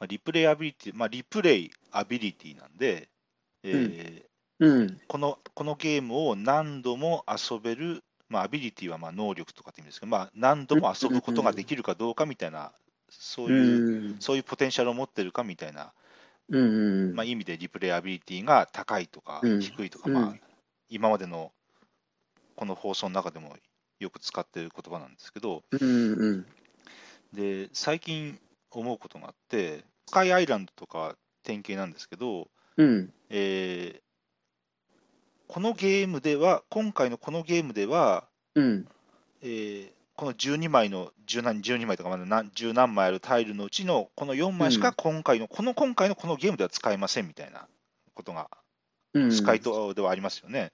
[0.00, 3.08] まあ、リプレイアビリティ、まあ、リプレイアビリティなんで、
[3.62, 4.28] えー
[4.60, 5.00] うん。
[5.06, 12.72] このこのゲームを何度も遊べる、まあ、アビリティはまあ能力とかって意味ですけど、まあ、何度も遊ぶことができるかどうかみたいな、
[13.08, 14.16] そうういう、ん。
[14.20, 15.92] そういうポテンシャルを持ってるかみたいな、
[16.50, 17.14] うん。
[17.14, 20.34] まあ、意味でリプレイアビリティが高いとかうん低いとか、うんまあ、
[20.88, 21.52] 今までの
[22.56, 23.56] この放送の中でも
[24.00, 26.12] よく使ってる言葉なんですけど、うん。
[26.12, 26.46] うん。
[27.32, 28.38] で最近
[28.70, 33.12] 思うことがあって、スカイアイランドとか典型なんですけど、うん。
[33.30, 34.00] えー
[35.50, 38.88] このゲームでは、今回のこのゲームでは、うん。
[39.42, 47.68] えーこの12枚の、10何12枚とかまだ何十何枚あるタイルのうちのこの4枚しか今回の、この今回のこのゲームでは使えませんみたいな
[48.14, 48.50] ことが、
[49.14, 49.32] うん。
[49.32, 50.72] スカイ島ではありますよね。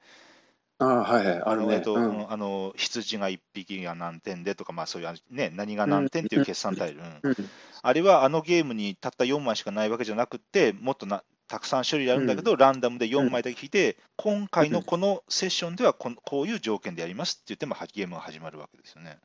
[0.78, 1.40] ああ、はいはい。
[1.40, 1.66] あるね。
[1.66, 2.32] のえっとうん。
[2.32, 7.36] あの羊が1匹が何点でとか、まあ、そういう、ね、何が何点っていう決算タイル、うんうん。
[7.82, 19.18] あれはあのゲームにたった4枚しかないわけじゃなくて、もっとなたくさん種類あるんだけど、ランダムで4枚だけ引いて、今回のこのセッションではこんこういう条件でやりますって言っても、ゲームが始まるわけですよね。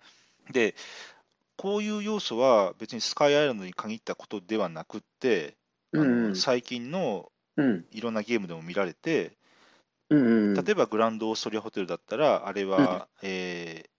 [0.52, 0.76] で、
[1.56, 5.56] こういう要素は別にスカイアイランドに限ったことではなくって、
[5.94, 6.36] あのうん。
[6.36, 7.86] 最近のうん。
[7.92, 9.38] いろんなゲームでも見られて、
[10.10, 10.54] うん。
[10.54, 13.90] 例えばグランドオーストリアホテルだったら、あれは、えー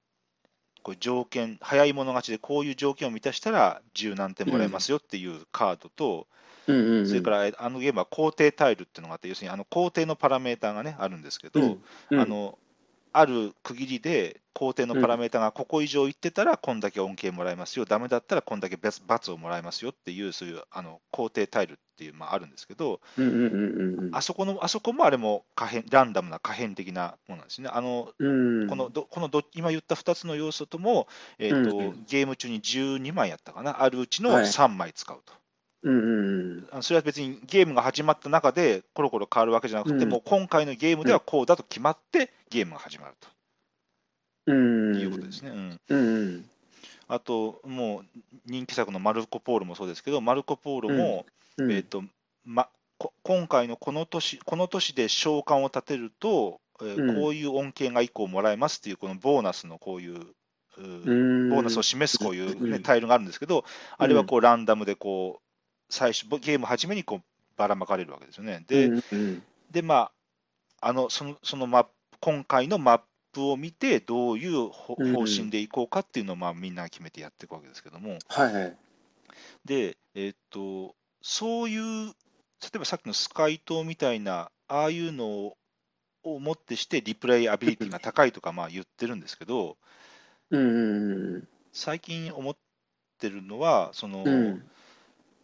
[0.82, 6.26] こう条件、早い者勝ちでこういう条件を満たしたら十何点もらえますよっていうカードと、
[6.66, 6.76] うん。
[6.76, 7.06] うん。
[7.06, 11.60] それからえあのゲームは工程タイルっていうのがあって、要するにあの工程のパラメーターが、ね、あるんですけど、
[12.10, 12.20] うん。
[12.20, 12.58] あの
[13.12, 23.26] ある区切りで工程のパラメーターがここ以上いってたら、こんだけ恩恵もらえますよ、ダメだったらこんだけ罰罰をもらえますよっていう、そういうあの工程タイルっていう、まあ、あるんですけど、うん。
[23.26, 23.34] うん。
[23.34, 24.04] うん。
[24.06, 24.14] うん。
[24.14, 27.68] あそこのあそこもあれも可変ランダムな可変的なものなんですね。
[27.72, 28.28] あのう
[28.64, 28.66] ん。
[28.68, 31.06] このどこのど今言った2つの要素とも、
[31.38, 35.39] えーとうんゲーム中に12枚やったかな、あるうちのはい3枚使うと。
[35.82, 35.94] うん。
[35.94, 36.68] うん。
[36.70, 43.14] あのそれは別にゲームが始まった中でコロコロ変わるわけじゃなくて、うんもう今回のゲームではこうだと決まってゲームが始まる
[44.46, 44.94] うん。
[44.94, 45.50] ということですね。
[45.50, 46.50] うんうん。
[47.08, 48.04] あと、もう
[48.46, 51.26] 人気作のマルコ・ポーロもそうですけど、マルコ・ポーロも、
[51.58, 51.72] うん。
[51.72, 52.04] えーと
[52.44, 60.18] ま、こ今回のこの年この年で召喚を立てると、えーうんこういう恩恵が1個もらえますっていう、このボーナスのこういう、
[60.78, 61.50] ううん。
[61.50, 63.64] ボーナスを示すこういう、ねうんタイルがあるんですけど、
[63.98, 65.49] あれはこうランダムでこう
[65.90, 67.22] 最初、ゲーム初めにこう
[67.56, 68.64] ばらまかれるわけですよね。
[68.66, 69.04] で、うん。
[69.12, 69.42] うん。
[69.70, 70.10] でま
[70.80, 71.90] あ、あのそのそのマップ
[72.20, 73.00] 今回のマッ
[73.32, 74.96] プを見て、どういう方
[75.26, 78.76] 針でいこうかっていうのを、まあ、みんな決めてやっていくわけですけども、はいはい。
[79.64, 82.12] で、えーっと、そういう、例
[82.74, 85.54] えばさっきのスカイ島みたいな、ああいうの
[86.22, 89.78] をもってして、リプレイアビリティが高いとかまあ言ってるんですけど、
[90.50, 91.48] うん。
[91.72, 92.56] 最近思っ
[93.18, 94.70] てるのは、その、うん。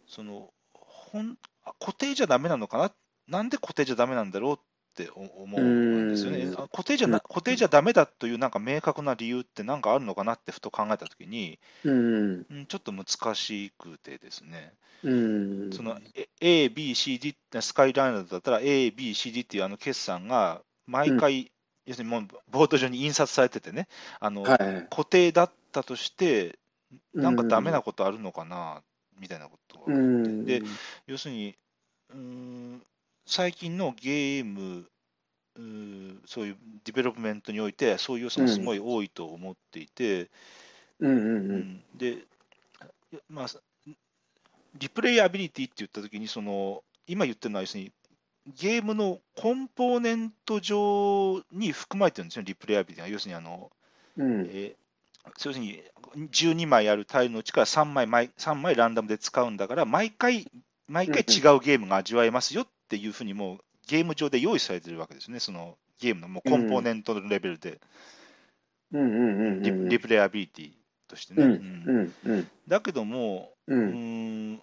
[0.07, 2.91] そのほんあ固定じゃダメなのかな、
[3.27, 4.57] なんで固定じゃダメなんだろうっ
[4.95, 6.47] て思うんですよね。
[6.71, 12.45] 固定じゃな固定じゃダメだというなんか明確な理由ってなんかあるのかなってふと考えたときに、うん。
[12.49, 14.73] うんちょっと難しくてですね。
[15.03, 15.71] うん。
[15.73, 21.51] そのえ A、B、C、D スカイライナーだったら A、B、C、D っていうあの決算が毎回、
[21.85, 23.87] 要するにもうボード上に印刷されててね、
[24.19, 24.87] あのはい。
[24.89, 26.57] 固定だったとして、
[27.13, 28.81] なんかダメなことあるのかな、
[29.19, 30.45] みたいなことがうん。
[30.45, 30.61] で
[31.07, 31.57] 要するに、
[32.09, 32.83] うーん
[33.25, 34.89] 最近のゲーム、
[35.55, 40.31] うーそういう development において、そういう要素がすごい多いと思っていて、
[40.99, 41.11] うん。
[41.11, 41.17] うん。
[41.17, 41.59] ううん。
[41.59, 42.25] んで、
[43.29, 43.47] まあ、
[44.75, 47.91] replayability って言ったときに、その今言ってるのは、要するに
[48.47, 53.09] ゲームのコンポーネント上に含まれてるんですよ、リプレイアビリティが。
[53.09, 53.71] 要するにあの、
[54.17, 54.41] うん。
[54.45, 54.86] えー
[55.35, 55.81] 要するに
[56.15, 60.49] 12枚あるタイルのうちから3枚毎3枚ランダムで使うんだから、毎回、
[60.87, 63.57] 毎回違うゲームが味わえますよっていうふうに、もう
[63.87, 67.79] ゲーム上で用意されてるわけですね、そのゲームのもうコンポーネントのレベルで。
[69.89, 70.71] リプレイアビリティ
[71.07, 71.43] としてね。
[71.43, 72.13] うん。
[72.25, 72.47] うん。
[72.67, 73.75] だけども、う。
[73.75, 74.61] うんん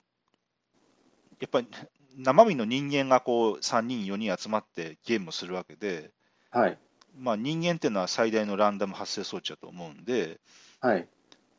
[1.41, 1.69] やっぱり
[2.17, 6.11] 生身の人間がこう3人、4人集まってゲームをするわけで、
[6.51, 6.79] はい。
[7.17, 10.41] まあ、人間っていうのは最大のランダム発生装置だと思うんで、
[10.81, 11.07] はい。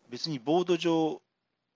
[0.09, 1.21] 別にボード上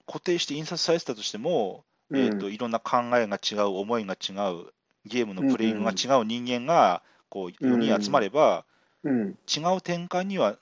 [0.06, 4.74] 固定して印刷されてたとしても、えー、といろんな考えが違う、思いが違う、
[5.06, 8.66] ゲームのプレイングが違う人間がこう4人集まれば、
[9.04, 9.30] うん。
[9.48, 10.58] 違う展開には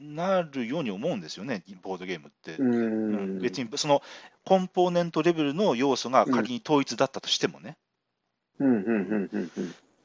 [0.00, 2.56] んなるように思うんですよね、ボードゲームって。
[2.58, 3.40] ううんん。
[3.40, 4.02] 別にその
[4.44, 7.76] コンポーネントレベルの要素が仮に統一だったとしてもね。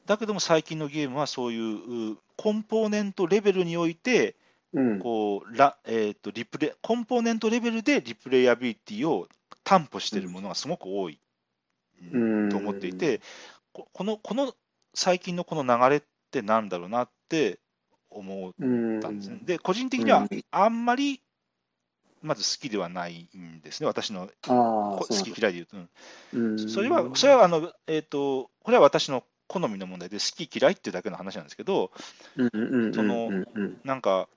[0.06, 4.36] だけども最近のゲームはそういううコンポーネントレベルにおいて
[4.74, 4.98] うん。
[4.98, 9.28] こうラ、えー、とリプレコンポーネントレベルでリプレイアビリティを
[9.64, 11.18] 担保しているものがすごく多い、
[12.12, 13.20] うんと思っていて、
[13.72, 14.54] ここのこの
[14.94, 17.58] 最近のこの流れってなんだろうなって
[18.10, 19.38] 思っうんたんですね。
[19.44, 21.20] で、個人的にはうんあんまり
[22.22, 26.68] まず好きではないんですね、私の好き嫌いで言うと。
[26.68, 31.92] それは、それはあの、えーと、これは私の好みの問題で、好き嫌いっていうだけの話なんですけど、
[32.36, 33.46] うんうんうんうんそのうん。
[33.54, 34.28] うんなんか、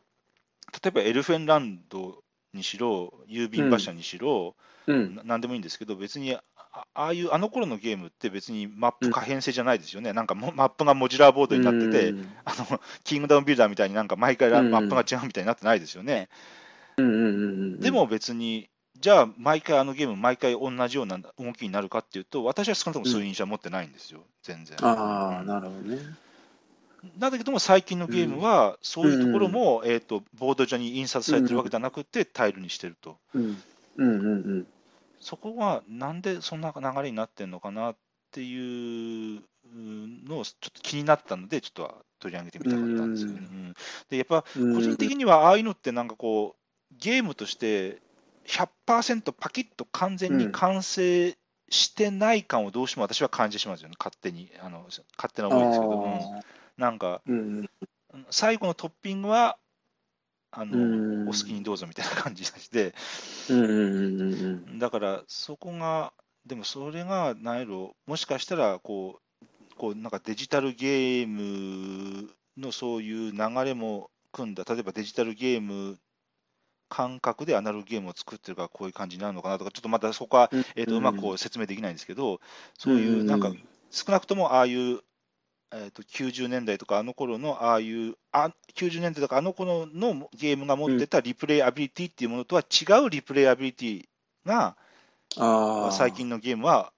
[0.83, 2.23] 例えばエルフェンランド
[2.53, 4.55] にしろ、郵便馬車にしろ、
[4.87, 5.15] うん。
[5.15, 6.43] ななんでもいいんですけど、別にあ
[6.93, 12.27] ああいうあの頃のゲームって別にマップ可変性じゃないですよね、なんかもマップがモジュラーボードになってて、うん。
[12.43, 16.29] あのキングダムビルダーみたいになんか毎回マップが違うみたいになってないですよね。
[16.97, 17.27] うんうんうんう
[17.77, 17.79] ん。
[17.79, 18.69] でも別に、
[18.99, 24.77] じゃあ毎回あのゲーム、毎回同じような動きになるかっていうと、私は少なくともそういう印象は持ってないんですよ、全然。
[24.81, 25.97] ああうんなるほどね
[27.19, 33.17] なんだけども、最近のゲームは、そういうところも、えー、とボード上に印刷されてるわけではなくて、タイルにしてると。
[33.33, 33.61] うん
[33.97, 34.67] うんうんうん
[35.21, 37.95] そこはなんでそんな流れになってるのかなっ
[38.31, 39.41] ていう
[39.73, 43.39] のをちょっと気になったので、ちょっと取り上げてみたかったんですよね。
[43.39, 43.73] うんうん
[44.09, 48.01] でやっぱうん個人的にはああいうのってなんかこう、ゲームとして
[48.47, 51.37] 100%パキッと完全に完成
[51.69, 54.51] してない感をどうしても私は感じてしまうんですよね、勝手に。
[54.61, 54.85] あの
[55.17, 56.15] 勝手な思いですけど、うん。
[56.15, 56.41] あ
[56.77, 57.69] なんかうん
[58.29, 59.57] 最後のトッピングは
[60.51, 61.27] あの、うん。
[61.27, 62.93] お好きにどうぞみたいな感じがして、
[64.79, 66.13] だからそこが、
[66.45, 75.99] でもそれが何やろ、もしかしたらこう、こうなんかデジタルゲームのそういう流れも組んだ、例えばデジタルゲーム
[76.89, 80.65] 感覚でアナログゲームを作ってるからこういう感じになるのかなとか、ちょっとまたそこは、うん。
[80.75, 82.39] えー、とうまくこう説明できないんですけど、
[82.77, 83.51] そういうなんか、
[83.91, 84.99] 少なくともああいう、
[85.71, 94.05] えー、と90年代とかあの頃のああいうあ90年代とかあの頃のゲームが持ってたリプレイアビリティっていうものとは違うリプレイアビリティ
[94.45, 94.77] が
[95.37, 96.93] ああ最近のゲームは、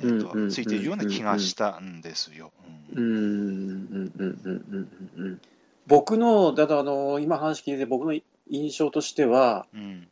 [0.00, 2.50] えーとうんうんついているような気がしたんですよ。
[2.94, 3.04] うん。
[3.04, 5.40] うんうんうんうんうんうん
[5.86, 8.12] 僕のだあの今話聞いて僕の
[8.50, 10.08] 印象としてはうん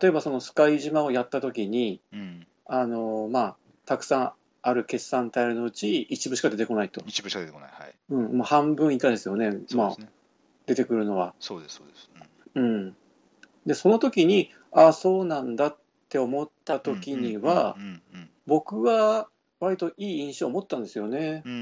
[0.00, 3.56] 例えばそのスカイ島をやった時にうんあのまあ
[3.86, 4.32] たくさん
[4.62, 7.70] ある決算タイルのうち一部しか出てこないと、一部しか出てこない。
[7.70, 7.94] はい。
[8.08, 9.96] うん、もう半分以下ですよね、まあ。
[10.64, 11.34] 出てくるのは。
[11.38, 12.10] そうです、そうです。
[12.54, 12.96] うん、
[13.66, 15.76] でその時にああそうなんだっ
[16.08, 19.28] て思った時には、うんうんうん僕は
[19.58, 21.42] 割といい印象を持ったんですよね。
[21.46, 21.58] うんうん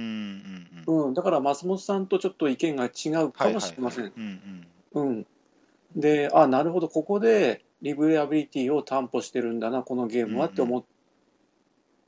[0.87, 4.13] うんうんうん、だから松本さんとちょっと意見が違うかもしれません
[4.95, 5.27] うん、
[6.03, 10.85] で、あなるほど、ここでリブレアビリティを担保してるんだな、このゲームはって思っ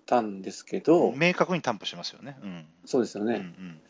[0.05, 2.37] たんですけうど、ん明確に担保してますよね。
[2.43, 3.35] うんそうですよね。
[3.37, 3.81] うんうん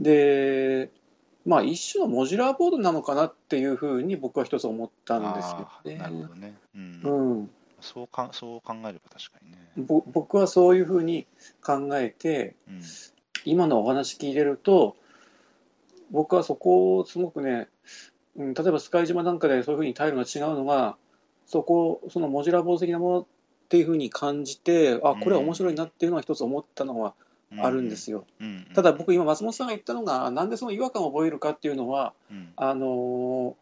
[0.00, 0.90] で、
[1.46, 6.26] まあ、一種のモジュラーボードなのかなっていうふうに僕は一つ思ったんですよあーなるほね。
[6.26, 6.54] どね。
[6.74, 7.50] うんうん、
[7.80, 9.58] そうかそう考えれば確かにね。
[9.76, 11.26] ぼ僕はそういうふうに
[11.62, 12.80] 考えて、うん
[13.46, 14.96] 今のお話聞いてると、
[16.10, 17.68] 僕はそこをすごくね、
[18.36, 20.96] うん、例えばスカイ島なんかでそういうふうにタイルが違うのが、
[21.46, 23.26] そこ、そのモジュラーボード的なものっ
[23.68, 27.14] ていうふうに感じて、あ、これは面白いなっていうのは一つ思ったのは
[27.58, 28.26] あるんですよ。
[28.74, 32.52] ただ僕今松本さんが言ったのが、なんでその違和感を覚えるかっていうのは、うん。
[32.56, 33.54] あのー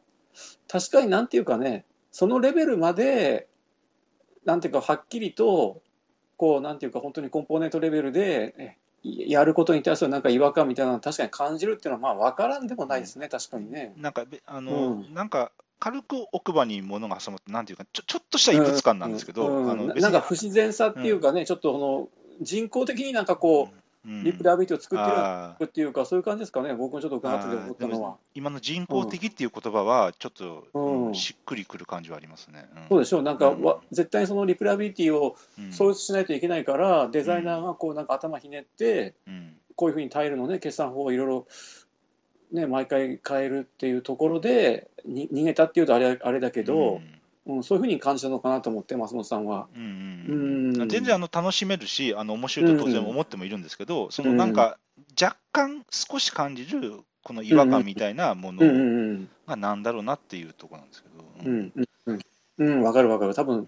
[0.69, 3.49] 確かになんていうかね、そのレベルまで、
[4.45, 5.83] なんていうか、はっきりと、
[6.37, 13.93] こう、なんていうか、本当にコンポーネントレベルで、えやることに対するなんか違和感みたいなのを確かに感じるっていうのは、まあ、分からんでもないですね、確かにね。
[13.97, 15.15] なんかべあの、うん。
[15.15, 19.71] なんか軽く奥歯に物が挟まって、なんていうか、ちょちょっとした異物感なんですけど、うん。
[19.71, 22.09] あの別にななんか不自然さっていうかね、ちょっとこの
[22.41, 24.25] 人工的になんかこう、うん。
[24.25, 28.17] リプレアビリティを作ってるっていうか、そういう感じですかね、僕もちょっと伺ってて思ったのは。
[28.35, 31.15] 今の人工的っていう言葉は、ちょっと、うんうん。
[31.15, 32.69] しっくりくる感じはありますね。
[32.75, 32.83] うん。
[32.89, 33.63] そうでしょう、なんか、うん。
[33.63, 35.73] わ絶対にそのリプレアビリティをうん。
[35.73, 39.57] 創出しないといけないから、デザイナーがこうなんか頭ひねって、うん。
[39.77, 41.47] こういうふうにタイルのね、決算法をいろいろ、
[42.53, 47.22] ね、毎回変えるっていうところで、に逃げたっていうとあれあれだけど、うん
[47.63, 49.69] そういうふうに感じたのかなと思って、松本さんは。
[49.75, 54.79] うんうんうん全然あの楽しめるし、あの面白いと当然思ってもいるんですけど、そのなんか、
[55.21, 61.25] 若干少し感じる、この違和感みたいなもうんうのんうんがなんだろうなっていうところなんですけど。
[61.45, 62.21] うんうんうん
[62.59, 63.35] うん、わかるわかる。
[63.35, 63.67] 多分、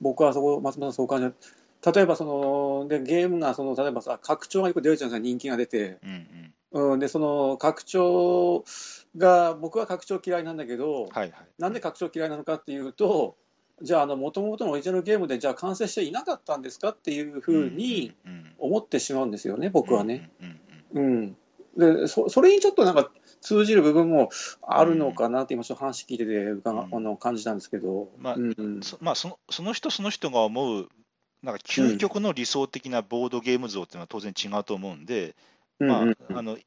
[0.00, 1.34] 僕はそこ、松本さんそう感じる。
[1.94, 8.64] 例えばそのでゲームがその例えばさ拡張がよく出るじゃないですか人気が出て、うんうんうん、でその拡張
[9.16, 11.34] が僕は拡張嫌いなんだけど、はいはい。
[11.58, 13.36] なんで拡張嫌いなのかっていうと
[13.82, 18.14] じゃあもともとのオリジナルゲームでじゃあ完成していなかったんですかっていうふうに
[18.58, 20.30] 思ってしまうんですよね僕はね。
[20.94, 21.36] うん
[21.76, 23.10] でそそれにちょっとなんか
[23.40, 24.30] 通じる部分も
[24.62, 26.94] あるのかなって今、ちょっと話聞いてて伺、うん。
[26.94, 28.82] あの感じたんですけど、まあうんうん。
[28.82, 30.88] そまあ、そのその人その人が思う、
[31.42, 35.34] なんか究極の理想的なボードゲーム像っていうのは当然違うと思うんで、
[35.78, 36.64] まああのい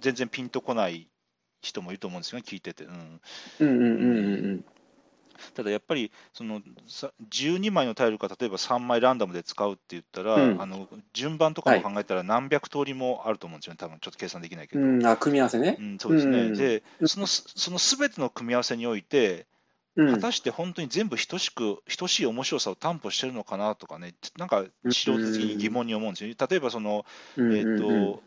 [0.00, 1.08] 全然ピンとこない
[1.60, 2.84] 人もいると思うんですよね、聞いてて。
[2.84, 3.20] うん、
[3.60, 4.64] うんうんうんうん
[5.54, 10.60] ただやっぱりそのさ12枚のタイルか例えば3枚ランダムで使うって言ったら、うん。
[10.60, 14.82] あの順番とかも考えたら何百通りもあると思うんですよね、多分ちょっと計算できないけど。
[14.82, 15.76] うん、あ組み合わせね。
[15.80, 15.82] う。
[15.82, 16.56] ん、そうですね、うん。
[16.56, 19.44] でうんそのその全ての組み合わせにおいて、うん
[19.96, 26.34] 果たして本当に全部等しく、等しい面白さを担保してるのかなとかね、なんか素人的に疑問に思うんですよ。
[26.48, 27.04] 例えばその、
[27.36, 28.20] うんえーとうんうん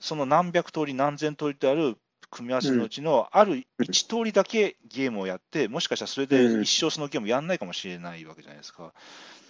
[0.00, 1.96] その何百通り、何千通りとある
[2.30, 8.92] 組み合わせのうちのある一通りだけゲームをやって、もしかしたらそれで一生そのゲームやんないかもしれないわけじゃないですか。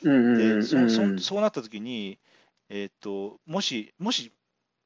[0.03, 2.19] でそそうなった時に、
[2.71, 4.33] えー、ともし、もし、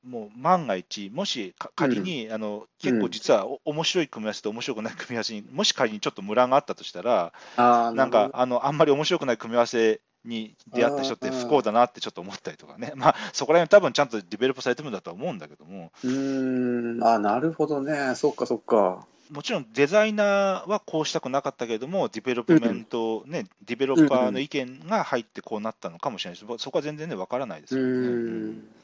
[0.04, 18.14] もう万が一、もしか仮に、あの結構実はお面白い組み合わせと面白くない組み合わせに、もし仮にちょっとムラがあったとしたら、あーなんかあのあんまり面白くない組み合わせに出会った人って不幸だなってちょっと思ったりとかね、まあ、そこら辺多分ちゃんとディベロップされてるんだとは思うんだけども、うーん、あ、なるほどね。
[18.14, 19.06] そっかそっか。
[19.30, 28.81] もちろんデザイナーはこうしたくなかったけれども、 development、ね、ディベロッパーの意見が入ってこうなったのかもしれないです、そこは全然ね、わからないですうけどね。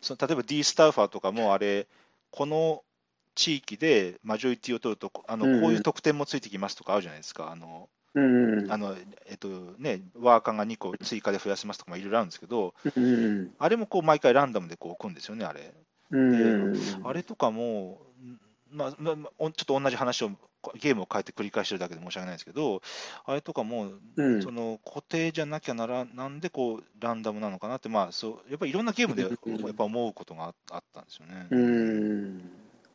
[0.00, 0.04] ん。
[0.04, 1.86] その例えば D スタッファーとかも、あれ、
[2.30, 2.82] この
[3.34, 7.50] 地域でマジョリティを取ると、あのこういう特典もついてきますとかあるじゃないですか。
[7.50, 8.72] あのうん。
[8.72, 13.54] あのえっとね、ワーカーが2個追加で増やせますとかもいろいろあるんですけど、うん。
[13.58, 15.72] あれもこう毎回ランダムでこう置くんですよね、あれ。
[16.10, 16.74] うん。
[17.04, 18.07] あれとかも、ん
[18.70, 20.30] まあちょっと同じ話を、
[20.80, 22.82] ゲームを変えて繰り返してるだけで申し訳ないですけど、
[23.24, 31.46] あれとかも、うんその固定じゃなきゃならなんでこうランダムなのかなって、まあ、そうやっぱりいろんなゲームでやうんっぱ思うことがああったんですよね。
[31.50, 32.42] うん。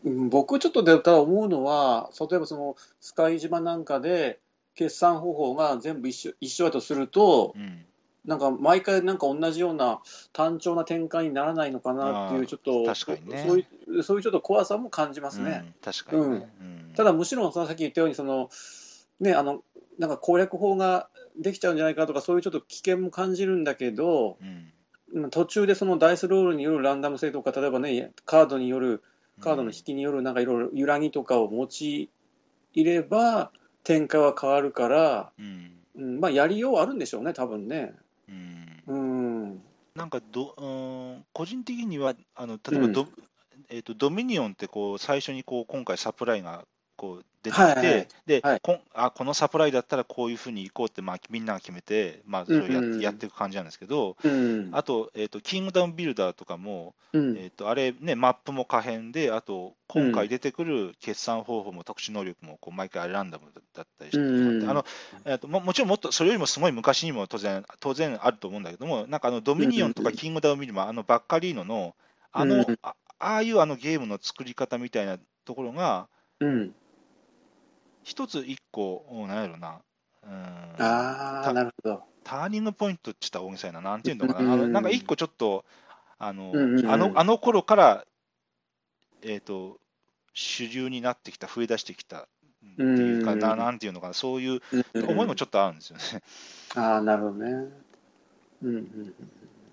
[0.05, 4.39] うん僕ちょっとでただ思うのは、例えばそのスカイ島なんかで
[4.75, 7.85] 決算方法が全部一緒一緒だとすると、うん
[8.25, 9.99] なんか毎回なんか同じような
[10.31, 13.65] 単調な展開にならないのかなっていうちょっと確かにねそうい
[13.99, 15.63] うそういうちょっと怖さも感じますね。
[15.65, 16.49] うん確かにね。
[16.61, 18.49] うんただむしろそのさっき言ったようにその
[19.19, 19.63] ねあの
[19.97, 29.03] なんか攻略法ができちゃうんじゃないかとかそういうちょっと危険も感じるんだけどうんうん途中でそのダイスロールによるランダム性とか例えばねカードによる
[29.41, 32.09] カードの引きによるなんかいろいろ揺らぎとかを用い
[32.83, 33.51] れば
[33.83, 37.93] 展開は変わるから、うんうん、まあやりようあるんでしょうね多分ね。
[38.87, 39.43] うん。
[39.43, 39.63] うん。
[39.95, 43.07] なんかど、うん、個人的には、あの例えばド,、
[43.69, 46.65] えー、とドミニオンってこう最初にこう今回サプライが
[47.03, 48.07] こう出てきて、はいはいはい。
[48.25, 48.59] で、はい。
[48.61, 57.37] こんあこのサプライだったらこういうふうに行こうって、まあ、みんなが決めて、まあ、それをや,、やっていく感じなんですけど、うんあと,、えー、とキングダムビルダーとかも、うん。
[57.37, 64.85] えー、とあれ、ね、マップも可変で、あと今回出てくる決算方法も特殊能力もこう毎回ランダムだったりして、うんあの
[65.25, 71.93] えーとももちろんもっとそれよりもすごい昔にも当然当然あると思うんだけども、なんかあのドミニオンとかキングダムビルも、あのバッカリーノの
[72.31, 76.07] あの、ああいうあのゲームの作り方みたいなところが、
[76.39, 76.73] うん
[78.03, 79.81] 一つ一個、うんなんやろな、
[80.23, 80.31] うん。
[80.79, 82.03] ああなるほど。
[82.23, 85.65] ターニングポイントって言ったら大げさやな、なんていうのかな、あのうんなんか一個ちょっと、
[86.17, 86.89] あの,、うんうんうん。
[86.89, 88.05] あのあの頃から、
[89.21, 89.79] えー、と
[90.33, 92.27] 主流になってきた、増え出してきたっ
[92.77, 94.61] ていうかな、うんなんていうのかな、そういう
[94.93, 96.03] うん思いもちょっとあるんですよね。
[96.75, 97.51] ああなるほどね。
[98.63, 99.13] うんうん。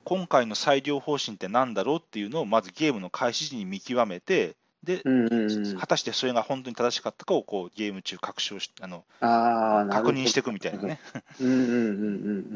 [0.04, 5.78] 今回の裁量方針ってなんだろうっていうのをまずゲームの開始時に見極めて、で、うんうんうん。
[5.78, 11.00] 果たしてそれが本当に正しかったかをこうゲーム中確証しあのあ確認していくみたいなね。
[11.40, 11.80] うんうんうんうんう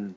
[0.09, 0.17] ん。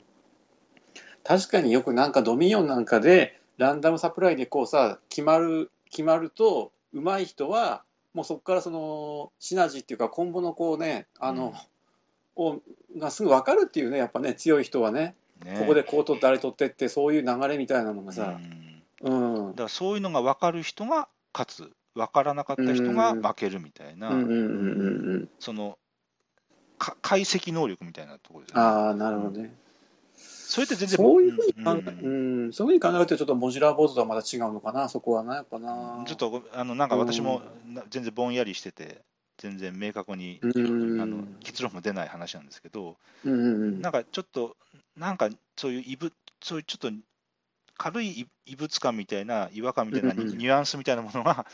[1.24, 7.84] 確かによくなんかドミニオンなんかでランダムサプライでこうさ決まる決まると上手い人は
[8.14, 11.54] もうそこからそのシナジーっていうかコンボのこうねあの、
[12.36, 12.62] を
[12.98, 15.16] がすぐ分かるっていうねやっぱね強い人はね。
[15.44, 15.58] ね。
[15.60, 18.84] ここでこう取ってあれ取ってってそういう流れみたいなのがうさ、ん。
[19.02, 24.12] うん、だからそういうのが分かる人が勝つ、分からなかった人が負けるみたいな、
[25.40, 25.78] その
[26.78, 28.62] か解析能力みたいなところですよね。
[28.64, 29.54] ああなるほどね、
[30.16, 32.10] それって全然そういうふうに考え、う
[32.48, 36.04] んそういうふうに考えるとちょっとモジュラーボードとはまた違うのかなそこはなやっぱな。
[36.06, 39.02] ちょっとあのなんか私もな全然ぼんやりしてて、
[39.38, 41.02] 全然明確に、うん。
[41.02, 44.56] あの結論も出ない話なんですけど、うんなんかちょっと、
[44.96, 46.92] なんかそういう異物、そういうちょっと
[47.78, 51.46] 軽い異異物感みたいな、違和感みたいなニュアンスみたいなものが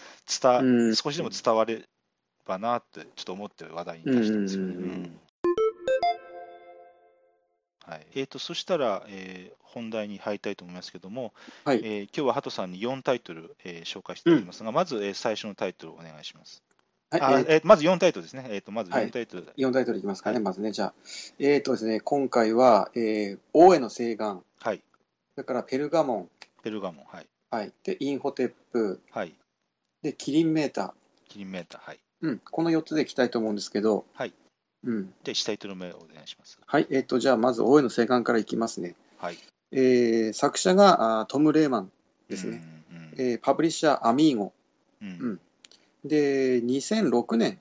[0.41, 1.83] 伝、うん少しでも伝われ
[2.45, 4.73] ばなって、ちょっと思って話題に出したんですよね。
[4.73, 5.19] うんうんうん
[7.85, 8.07] はい。
[8.15, 11.33] えー、とそしたら、えー本題に入りたいと思いますけども、
[11.65, 11.81] はい。
[11.83, 16.61] えー今日はハトさんに4タイトル、えー紹介していきますが、まず、えー最初のタイトルをお願いします。
[17.09, 17.21] はい。
[17.21, 17.45] あえー。
[17.49, 18.45] えーまず4タイトルですね。
[18.49, 19.07] えー、とまずはい。
[19.07, 20.43] 4タイトル、4タイトルいきますかね、はい。
[20.43, 20.71] まずね。
[20.71, 20.93] じゃあ、
[21.39, 24.83] えっ、とですね、今回は、えー、王への請願、はい、
[25.35, 26.29] それからペルガモン、
[26.63, 27.73] ペルガモン、はい、はい。
[27.83, 29.33] で、インホテップ、はい、
[30.01, 30.91] で、キリンメーター。
[31.29, 31.99] キリンメーター、はい。
[32.21, 32.39] うん。
[32.39, 34.33] この4つでいきたいと思うんですけど、はい。
[34.83, 35.13] うん。
[35.23, 36.59] で、1タイトル目をお願いします。
[36.65, 36.87] はい。
[36.91, 38.95] えっ、と、じゃあ、まず王への請願からいきますね。
[39.17, 39.37] はい。
[39.71, 41.91] えー、作者があートム・レーマン
[42.29, 42.63] ですね。
[42.91, 44.53] うんうんえーパブリッシャー、アミーゴ。
[45.01, 45.39] うんうん
[46.05, 47.59] で、2006年、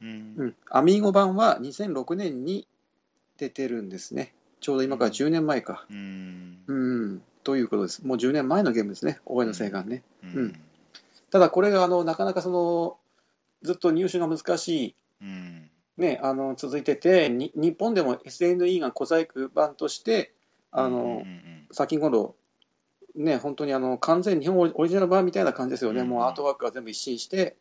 [0.00, 2.66] うんうん、アミーゴ版は2006年に
[3.38, 4.34] 出てるんですね。
[4.62, 5.84] ちょうど今から10年前か。
[5.90, 6.60] うん。
[6.66, 6.74] う
[7.14, 8.06] ん、ということです。
[8.06, 10.04] もう10年前のゲームですね、大江の請願ね。
[10.22, 10.30] うん。
[10.30, 10.60] うん。
[11.30, 12.96] ただ、これがあのなかなかその
[13.62, 15.70] ずっと入手が難しい、うん。
[15.96, 20.32] ね、あの続いててに、日本でも SNE が小細工版として、
[20.70, 22.36] あのうんうん先ほど、
[23.16, 26.08] ね、本当にあの完全日本オリジナル版みたいな感じですよね、うん。
[26.08, 27.56] もうアートワークが全部一新して、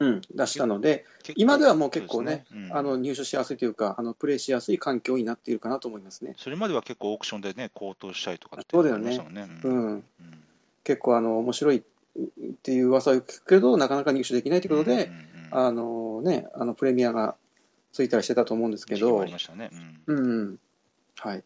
[0.00, 1.04] うん、出したので、
[1.36, 2.76] 今ではもう結構ねそうん。
[2.76, 6.34] あの入手しやすいというかあの、プレイしやすい環境になっているかなと思いますね。
[6.36, 9.48] それまでは結構オークションでね、高騰したりとかってそうだよねありましたもんね。
[9.62, 9.94] ううん。
[9.96, 10.04] ん。
[10.82, 11.82] 結構あの面白いっ
[12.62, 15.18] ていう噂を聞くけど、なかなか入手できないということで、うんうん
[15.52, 15.66] うん。
[15.66, 17.36] あのね、あのプレミアが
[17.92, 19.36] ついたりしてたと思うんですけどね。
[20.06, 20.18] うん。
[20.18, 20.58] うん。
[21.16, 21.44] はい、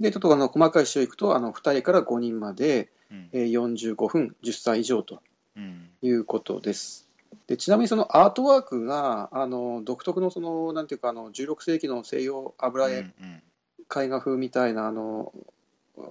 [0.00, 3.28] でちょっとあの細かい仕様いくと、あの2人から5人まで、うん。
[3.32, 5.22] えー45分、10歳以上と
[5.56, 5.90] うん。
[6.00, 7.08] いうことです。
[7.46, 13.06] でちなみにそのアートワークがあの独特のそのなんていうかあの16世紀の西洋油絵
[13.94, 15.32] 絵画風みたいなあの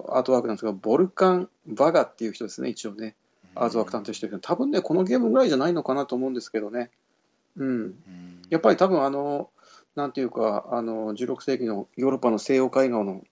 [0.08, 3.14] アートワークなんですが、ボルカン・バガっていう人ですね、一応ね。
[3.54, 6.90] アートワーク担当してる人、多分ね、このゲームぐらいじゃないのかなと思うんですけどね。
[7.56, 7.68] うん。
[7.68, 8.42] うん。
[8.48, 9.50] やっぱり多分あの、
[9.94, 13.22] なんていうか、あの、16世紀のヨーロッパの西洋絵画の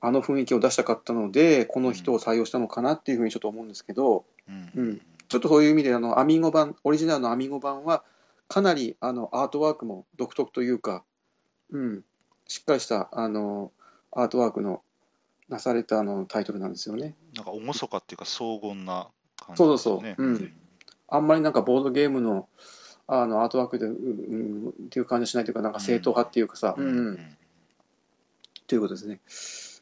[0.00, 4.70] あの雰囲気を出したかったので、この人を採用したのかなっていうふうにちょっと思うんですけど、うん。
[4.74, 8.04] うんちょっとそういう意味で、あの、アミーゴ版、オリジナルのアミーゴ版は、
[8.48, 11.04] かなりあのアートワークも独特というか、
[11.70, 12.04] うん、
[12.46, 13.70] しっかりしたあの
[14.10, 14.82] アートワークの
[15.48, 17.14] なされたあのタイトルなんですよね。
[17.36, 20.14] なんか厳かっていうか荘厳な感じそうですよね。
[20.16, 20.54] そうそううん
[21.10, 22.48] あんまりなんかボードゲームの
[23.06, 27.36] あのアートワークで、うんうん、っていう感じしないというか、なんか正統派っていうかさ、うんうん
[28.66, 29.20] ということですね。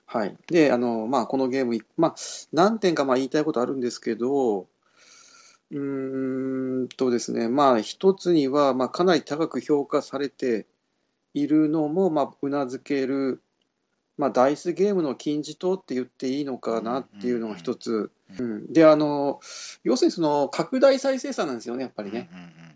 [0.06, 0.36] はい。
[0.46, 2.14] で、あの、まあ、このゲーム、まあ、
[2.52, 4.68] 何点かまあ言いたいことあるんですけど、
[5.70, 10.66] うーんとですね、まあ、一つには、まあ、かなり高く評価されて
[11.34, 13.42] いるのも、まあ、うなずける、
[14.16, 17.92] まあ、ダイスゲームの金字塔って言っていいのかなっていうのが一つ。
[17.92, 18.72] ううん。
[18.72, 19.40] で、あの、
[19.84, 22.30] 要するにその、拡大再生産なんですよね、やっぱりね。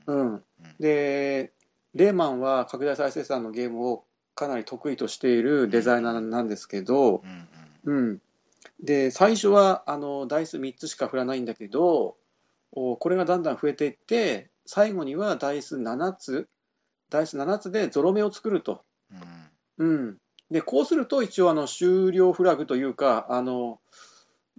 [0.07, 0.43] うん。
[0.79, 1.53] で、
[1.95, 7.23] レーマンは拡大再生産のゲームをかなり得意としているデザイナーなんですけど、
[7.85, 8.21] うん。
[8.83, 12.17] で、最初はあのダイス3つしか振らないんだけど、お
[12.73, 16.49] これがだんだん増えていって、最後にはダイス7つ、
[17.09, 18.85] ダイス7つでゾロ目を作ると。
[19.11, 20.17] うんうん。
[20.51, 23.81] で、こうすると一応あの終了フラグというか、あの、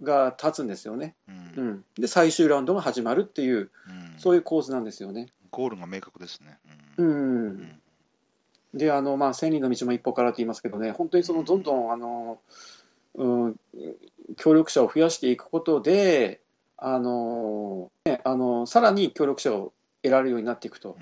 [0.02, 1.14] が立つんですよね。
[1.28, 1.84] うんうん。
[1.94, 3.70] で、最終ラウンドが始まるっていう、うん
[4.18, 5.28] そういう構図なんですよね。
[5.50, 6.58] ゴールが明確ですね。
[6.98, 7.02] う。
[7.02, 7.80] うんん
[8.74, 12.40] で、あの、まあ、千里の道も一歩からと言いますけどね、本当にその、どんどん、あの、
[13.14, 13.56] うん、
[14.36, 16.41] 協力者を増やしていくことで、
[16.84, 20.96] あの、ね、あの、さらに協力者を得られるようになっていくと。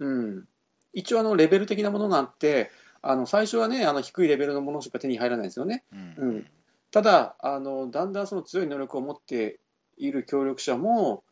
[0.00, 0.48] うんうんうん。
[0.92, 2.70] 一応、あの、レベル的なものがあって、
[3.02, 5.84] あの、最初はね、あの、低いレベルのものしか手に入らないんですよね。
[5.92, 6.46] うんうん
[6.90, 9.60] ただ、あの、だんだんその強い能力を持って
[9.96, 11.24] いる協力者も、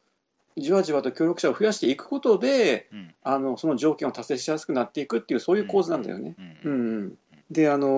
[0.57, 6.35] じわじわと協力者を増やしていくことで、うんあの、その条件を達成しやすくなっていくっていう、そういう構図なんだよね。
[6.65, 7.19] うんうんうん、
[7.51, 7.89] で、あの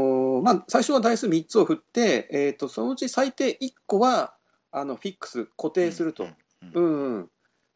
[0.40, 4.34] ーまあ、最初は台数3つを振って、えー、とそのうち最低1個は
[4.72, 6.24] あのフィックス、固定すると。
[6.24, 6.28] う
[6.74, 7.30] うんんうん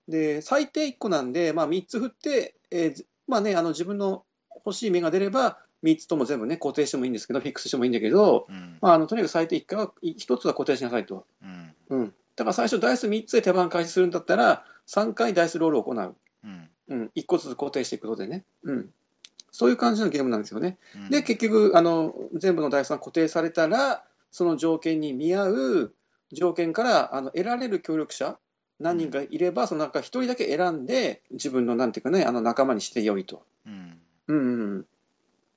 [0.09, 4.25] で、最低1個なんで、まあ、3つ振って、えーずまあね、あの自分の
[4.65, 11.27] 欲しい目が出れば、3つとも全部ね、固定してもいいんですけど、フィックスしてもいいんだけど、うんまあ、あのとにかく最低1回は1つは固定しなさいと。
[11.43, 16.17] うんうん、だから最初、ダイス3つで手番開始するんだったら、3回ダイスロールを行う。
[16.45, 18.45] うんうん、1個ずつ固定していくことでね。
[18.63, 18.91] うん
[19.53, 20.77] そういう感じのゲームなんですよね。
[20.95, 25.95] うんで、結局、あの、全部のダイスが固定されたら、その条件に見合う
[26.33, 28.39] 条件から、あの、得られる協力者、
[28.79, 33.43] 何人かいれば、その中一人だけ選んで、自分の、なんていうかね、あの、仲間にしてよいと。
[33.67, 34.87] うんうんうん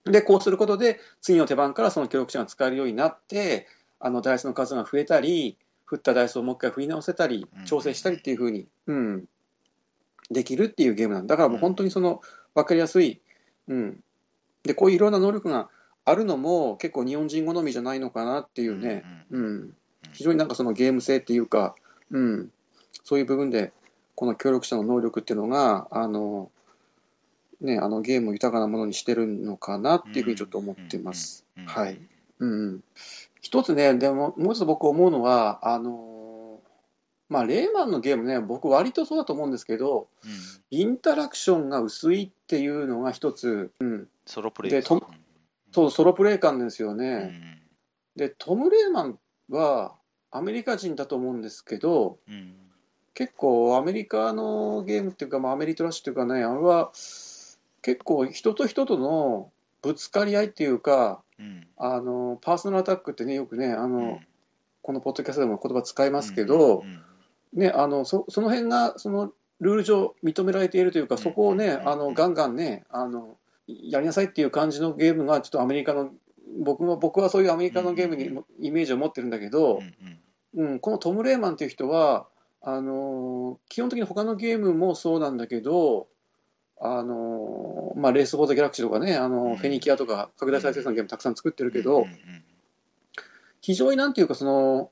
[0.06, 0.12] うん。
[0.12, 3.68] で、こうすることで、次の手番からその協力者が使えるようになって、
[4.00, 9.26] あの、ダイスの数が増えたり、振ったダイスをもう一回振り直せたりうん、調整したりっていうふうに、うん、
[10.30, 11.36] できるっていうゲームなんだ。
[11.36, 12.22] だからもう本当にその、
[12.54, 13.22] わかりやすい、
[13.68, 14.04] うん。
[14.64, 15.70] で、こういういろんな能力が
[16.06, 19.74] あるのも結構日本人好みじゃないのかなっていうね、うんうん、
[20.12, 21.76] 非常になんかそのゲーム性っていうか、
[22.12, 22.52] うん、
[23.04, 23.72] そういう部分で、
[24.16, 26.52] この協力者の能力っていうのが、あの、
[27.62, 31.46] ね、あのゲームを豊かなものにしてるのかなっていうふうにちょっと思ってます。
[31.58, 31.66] うん。
[31.66, 32.00] はい。
[32.40, 32.84] うん。
[33.42, 36.62] 一つね、でも、もう一つ僕思うのは、あの、
[37.28, 40.32] まあ、レーマンのゲームね、僕割とそうだと思うんですけど、うん。
[40.72, 45.06] インタラクションが薄いっていうのが一つ、うん、ソロプレイでと
[45.72, 47.62] そう、ソロプレイ感ですよね。
[48.16, 49.96] で、トム・レーマンは
[50.32, 52.34] アメリカ人だと思うんですけど、うん。
[52.34, 52.56] うん
[53.16, 56.90] 結構アメリカのゲームっていうか、まあ、アメリトラッシュっていうかね、あれは
[57.82, 61.68] 結構人と人とのぶつかり合いっていうか、うん。
[61.76, 64.20] あのパーソナルアタックってね、よくね、あの、うん。
[64.82, 67.02] このポッドキャストでも言葉使いますけど、うん
[67.54, 71.90] ね、あのそその辺がそのルール上認められているというか、そこをね、うん。
[71.90, 73.36] あのガンガンねあの、
[73.68, 76.12] やりなさいっていう感じのゲームが、ちょっとアメリカの、
[76.58, 79.96] 僕も僕はそういうアメリカのゲームにもイメージを持ってるんだけどう、ん
[80.58, 80.72] うん。
[80.72, 82.28] うん、このトム・レーマンっていう人は、
[82.62, 86.08] あの基本的に他のゲームもそうなんだけど、
[86.82, 89.58] あのまあ、レース・フォー・ザ・ギャラクシーとかね、あのうん。
[89.58, 92.06] フェニキアとか、拡大再生産のゲームたくさん作ってるけど、
[93.62, 94.90] 非常になんていうか、その、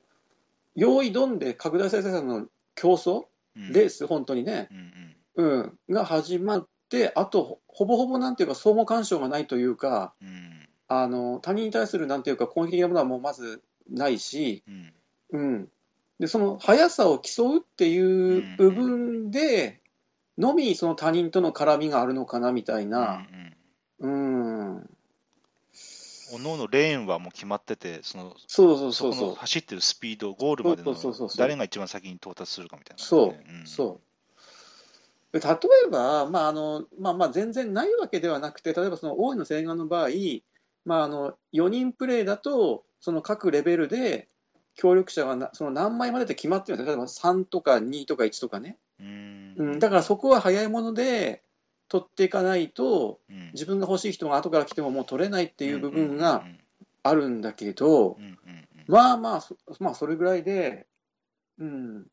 [0.75, 3.73] 用意どんで拡大再生産の競争、うん。
[3.73, 4.69] レース、本当にね、
[5.35, 14.93] うん、が始まって、あと、ほぼほぼなんていうか、相互干渉がないというか、うんあの他人に対するなんていうか、攻撃的なものはもうまずないし、うん。
[15.29, 15.67] うん、
[16.19, 19.81] でその速さを競うっていう部分で
[20.37, 23.25] のみ、その他人との絡みがあるのかなみたいな、
[23.99, 24.89] うんうん、
[26.33, 30.95] おのおのレーンはもう決まってて、そのそうそうそうそう、の走ってるスピード、ゴールまでの
[31.37, 33.99] 誰が一番先に到達するかみたいな、そう、そ
[35.33, 35.39] う。
[35.39, 35.55] で例
[35.87, 40.09] えば、まああのまあ、まあ全然ないわけではなくて、例えばその大井の洗顔の場合、
[40.87, 44.29] まあ、あの4人プレイだと、その各レベルで
[44.73, 49.55] 協力者がなその何枚までって決まってるんですよ、例えば3とか2とか1とかね、うん。
[49.57, 51.43] うん、だからそこは早いもので
[51.89, 53.51] 取っていかないと、うん。
[53.51, 56.57] 自分が欲しい人が後から来てももう取れないっていう部分うがん
[57.03, 58.17] あるんだけど、
[58.87, 60.87] まあまあ、そまあ、それぐらいで、
[61.59, 62.05] うん。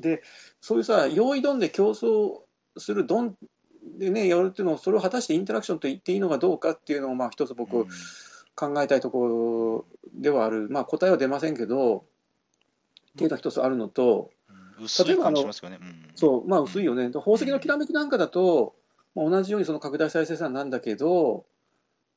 [0.00, 0.22] で、
[0.60, 2.40] そういうさ、用意ドンで競争
[2.76, 3.36] するドン
[3.98, 7.88] でね、やるっていうのを、それを果たしてインタラクションと言っていいのかどうかっていうのを、まあ一つ僕、うん
[8.54, 10.68] 考えたいところではある。
[10.70, 12.02] まあ答えは出ませんけど、っ
[13.16, 15.78] ていうのは一つあるのと、うん薄い感じしますよね。
[15.80, 17.08] うんそう、まあ薄いよね。
[17.08, 18.74] で宝石のきらめきなんかだと、
[19.14, 21.46] まあ、同じようにその拡大再生産なんだけど、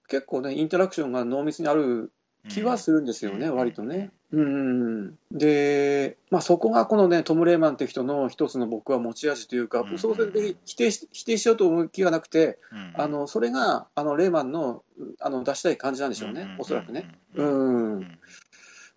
[0.07, 2.11] 結構ね、インタラクションが濃密にある
[2.49, 4.11] 気はするんですよね、うん割とね。
[4.35, 14.83] うん、で、まあ、そこがこのね、トム・レーマンって人の一つの僕は持ち味というか、うんそうで否定し否定しようと思う気がなくて、うんあのそれがあのレーマンの
[15.21, 17.17] あの出したい感じなんでしょうね、おそらくね。。
[17.35, 18.17] うんうん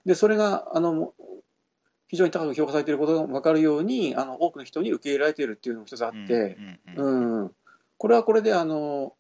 [0.05, 1.13] で、それがあの
[2.09, 6.57] 非常に高く評価されていることが分かるように、あの多くの人に受け入れられているっていうのが一つあって、
[6.97, 7.53] うん、
[7.97, 9.13] これはこれであの、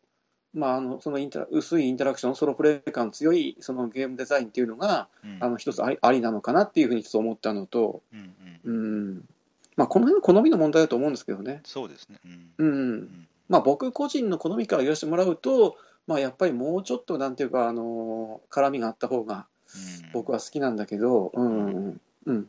[0.55, 5.39] まあ、あのそのインタラ薄いインタラクション、ソロプレイ感強いそのゲームデザインっていうのが、うん。
[5.41, 8.35] あの一つありありなのかなっていうふうにちょっと思ったのと、うん
[8.65, 8.75] うん。
[8.75, 9.29] うん。
[9.77, 11.61] まあ、この辺は好みの問題だと思うんですけどね。
[11.65, 12.19] そうですね。
[12.25, 12.53] うん。
[12.59, 12.73] うん。
[12.73, 20.13] うんまあ、僕個人の好みから言わせてもらうと、まあ、やっぱりもうちょっとなんていうか、あの絡みがあった方がうん。
[20.13, 21.67] 僕は好きなんだけど、うん。
[21.67, 22.01] うん。
[22.27, 22.49] うん。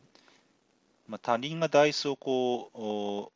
[1.08, 3.32] まあ、他人がダイスをこう、お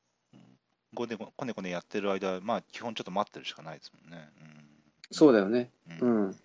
[0.95, 4.29] ごねごこねこねやってる間は、まあ、基本ちょっと待ってるしかないですもんね。
[5.11, 6.29] そうだよね、ううん。
[6.29, 6.37] ん、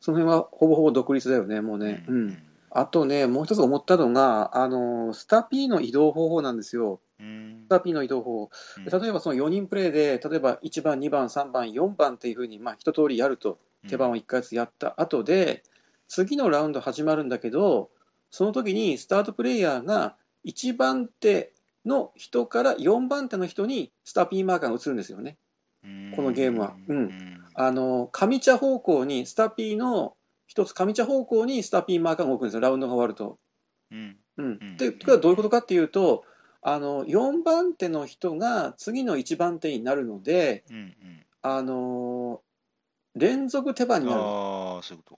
[0.00, 2.04] その辺はほぼほぼ独立だよね、もうね。
[2.08, 2.38] うん。
[2.70, 7.00] あとね、もう一つ思ったのが、あのスタピーの移動方法なんですよ。
[7.20, 7.62] うん。
[7.66, 8.50] スタピーの移動方法。
[8.78, 9.02] うん。
[9.02, 15.00] 例えばその4人プレイで、例えば1番、2番、3番、4番っていうふうに、まあ、一通りやると、手番を1回ずつやった。
[15.00, 15.62] 後で、
[16.08, 17.90] 次のラウンド始まるんだけど、
[18.30, 21.52] その時にスタートプレイヤーが1番手
[21.86, 25.38] の人から4番手の人にスタピーマーカーが移るんですよね。
[25.84, 30.14] うんこのゲームはうんうんあの上茶方向に、スタピーの
[30.46, 33.38] 一つ上茶方向にスタピーマーカーが置くんですよ、ラウンドが終わると。
[33.90, 36.24] うんうんうんで、これはどういうことかっていうと、
[36.60, 40.94] あの4番手の人が次の1番手になるので、うんうん
[41.42, 42.42] あの
[43.14, 44.20] 連続手番になる。
[44.20, 45.16] ああ、そういうこ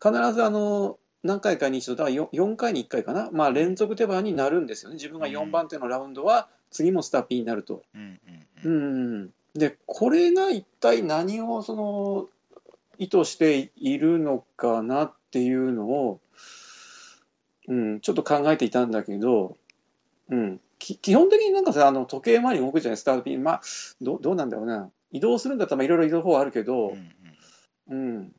[0.00, 0.22] とか。
[0.22, 7.82] 必ずあの何回かに一度、だから 4, 4回に1回かな、まあ、連続手番になるんですよね、自分が4番手のラウンドは次もスタピーになると。
[7.94, 8.20] うん
[8.64, 9.22] ううん。
[9.24, 12.28] ん、で、これが一体何をその
[12.98, 16.20] 意図しているのかなっていうのを、
[17.68, 19.56] うん、ちょっと考えていたんだけど、
[20.28, 23.62] うん、き基本的になんかさ、あの時計回りに動くじゃない、スタートピン、まあ
[24.02, 27.12] ど、どうなんだろうな、移動するんだったらまあいろいろ移動法あるけど、うん
[27.90, 28.16] うん。
[28.16, 28.32] うん、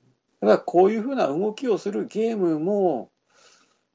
[0.45, 3.09] ただこういうふうな動きをするゲームも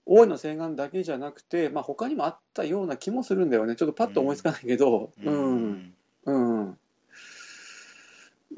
[0.04, 3.76] 大井の洗顔だけじゃなくて、まあ、他にもあったような気もするんだよね。
[3.76, 5.94] ちょっとパッと思いつかないけど、うん。
[6.24, 6.78] うん。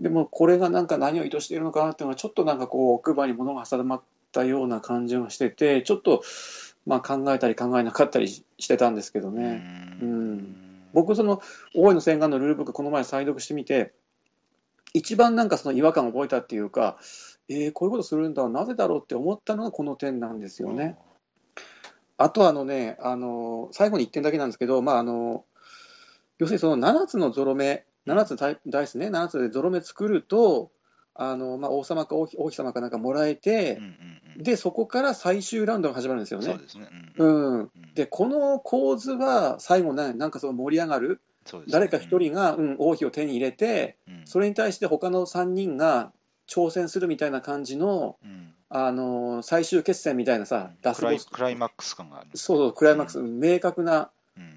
[0.00, 4.02] でもこれがなんか何を意図しているのかなっていうのはちょっとなんかこう奥歯に物が挟まっ
[4.32, 6.22] たような感じがしててちょっと
[6.86, 9.62] まあ考えたり考えなかったりしてたんですけどね。
[10.00, 10.56] うん。
[10.94, 11.42] 僕その
[11.74, 13.92] 大井の洗顔のルールブックこの前再読してみて
[14.94, 16.98] 一番なんかその違和感を覚えたっていうか、
[17.52, 20.96] えー、こういうことするんだなぜだろうって思ったのがこの点なんですよね。
[22.18, 25.44] あとあのね、あの最後に1点だけなんですけど、まあ、あの
[26.38, 30.70] 要するにその7つのゾロ目、7つのダイスね、7つでゾロ目作ると、
[31.14, 33.96] あのまあ、王様か王妃様かなんかもらえて、うんうん
[34.36, 36.46] うん、でそこから最終ラウンドが始まるんですよね。
[36.46, 36.88] で、ね。
[37.18, 41.20] うんうん、でこの構図は最後ね、なんかその盛り上がる、
[41.52, 46.12] ね、誰か1人が、うん、王妃を手に入れて、うん、それに対して他の3人が
[46.52, 51.26] 挑戦するみたいな感じの、うん、あの最終決戦みたいなさ、ラスボス。
[51.26, 54.10] クライマックス感があるそうそうクライマックス、明確な、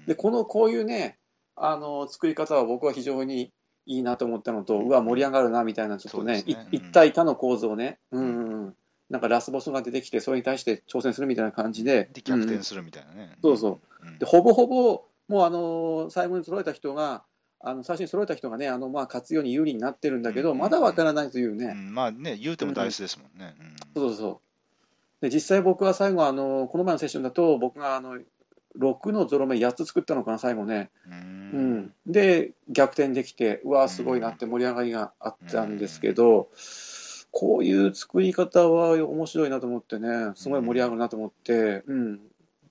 [0.06, 1.16] でこのこういうね
[1.56, 3.50] あの作り方は僕は非常に
[3.86, 6.68] いいなと思ったのと、うわ盛り上がるなみたいなちょっとねね。
[6.70, 8.74] 一体他の構造ね、うん、
[9.08, 17.24] なんかラスボスが出てきてそれに対して挑戦するみたいな感じでで逆転するみたいなね、そうそう、でほぼほぼもうあの最後に揃えた人が
[17.60, 23.54] あの最初に揃えた人がね、あのまあ勝つように有利になってるんだけど、まだわからないというね、まあね、言うても大事ですもんね。
[23.94, 24.40] そうそうそ
[25.20, 25.22] う。
[25.22, 28.18] で実際僕は最後あの、この前のセッションだと、僕があの
[28.78, 30.90] 6のゾロ目8つ作ったのかな、最後ね。
[31.08, 36.50] うん、で、逆転できて、うわ、すごいなって盛り上がりがあったんですけど、
[37.30, 42.20] こういう作り方は面白いなと思ってね、すごい盛り上がるなと思って、うん、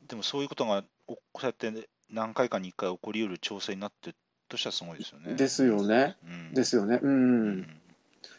[0.08, 1.71] でもそういうことがこうやって
[2.10, 4.15] 何回かに1回起こりうる調整になって
[4.48, 5.34] としてはすごいですよね。
[5.36, 6.16] ですよね。
[6.26, 7.00] うん、ですよね。
[7.02, 7.68] うん。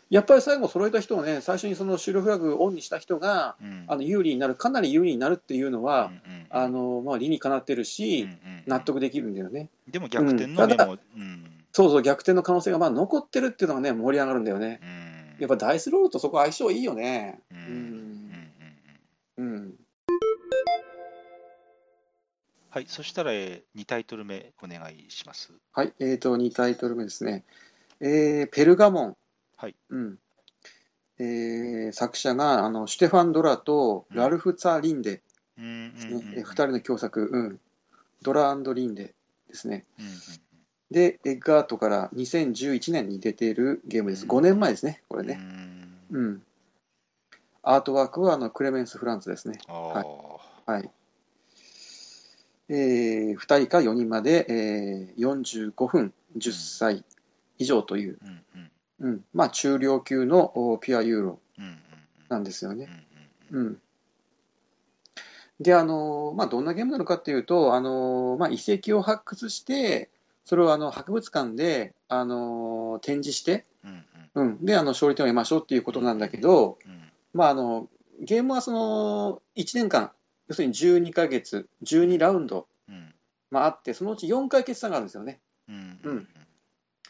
[0.09, 9.69] やっぱり最後揃えた人をね、最初にその終了フラグをオンにした人が、うん、あの有利になる、かなり有利になるっていうのは、うんうん、あのまあ、理にかなってるし、うんうん、納得できるんだよね。
[9.89, 14.81] でも逆転の目も、うん、そうそう、逆転の可能性がまあ残ってるっていうのがね、盛り上がるんだよね。
[15.41, 17.41] やっぱダイスロールとそこ相性いいよね。
[17.51, 17.59] うん。
[17.59, 18.06] うん。
[22.77, 25.51] はい、そしたら、えー、2タイトル目お願いします。
[25.73, 27.43] はい、えっ、ー、と、2タイトル目ですね。
[28.03, 29.17] えー、ペルガモン。
[29.57, 29.75] はい。
[29.89, 30.19] うん。
[31.19, 35.23] えー、作者があのシュテファン・ドラとラルフ・ツァ・リンデで
[35.57, 37.61] すね、2人の共作、うん、
[38.21, 39.15] ドラリンデ
[39.49, 39.87] ですね。
[39.99, 40.19] うんうんうん、
[40.91, 44.27] で、エッガートから2011年に出ているゲームです。
[44.27, 45.41] 5年前ですね、これね。
[46.11, 46.43] うん。
[47.63, 49.61] アートワークはあのクレメンス・フランツですね。
[49.67, 50.03] は
[50.69, 50.71] い。
[50.71, 50.91] はい
[52.69, 57.05] えー、2人か4人まで、えー、45分10歳
[57.59, 58.71] 以上という、うんうん。
[58.99, 61.39] うん、まあ中量級のピュアユーロ
[62.29, 62.89] なんですよね。
[63.51, 63.79] うん、
[65.61, 70.11] であの、まあ、どんなゲームなのかっていうとあの、まあ、遺跡を発掘して
[70.45, 73.65] それをあの博物館であの展示して、
[74.35, 76.79] うん、であの勝利点を得ましょうっていうことなんだけど、
[77.33, 77.89] まあ、あの
[78.21, 80.11] ゲームはその1年間
[80.49, 82.69] 要するに12か月12ラウンド、
[83.51, 85.41] まあ、あってそのうち4回決算があるんですよね。
[85.69, 86.29] うん。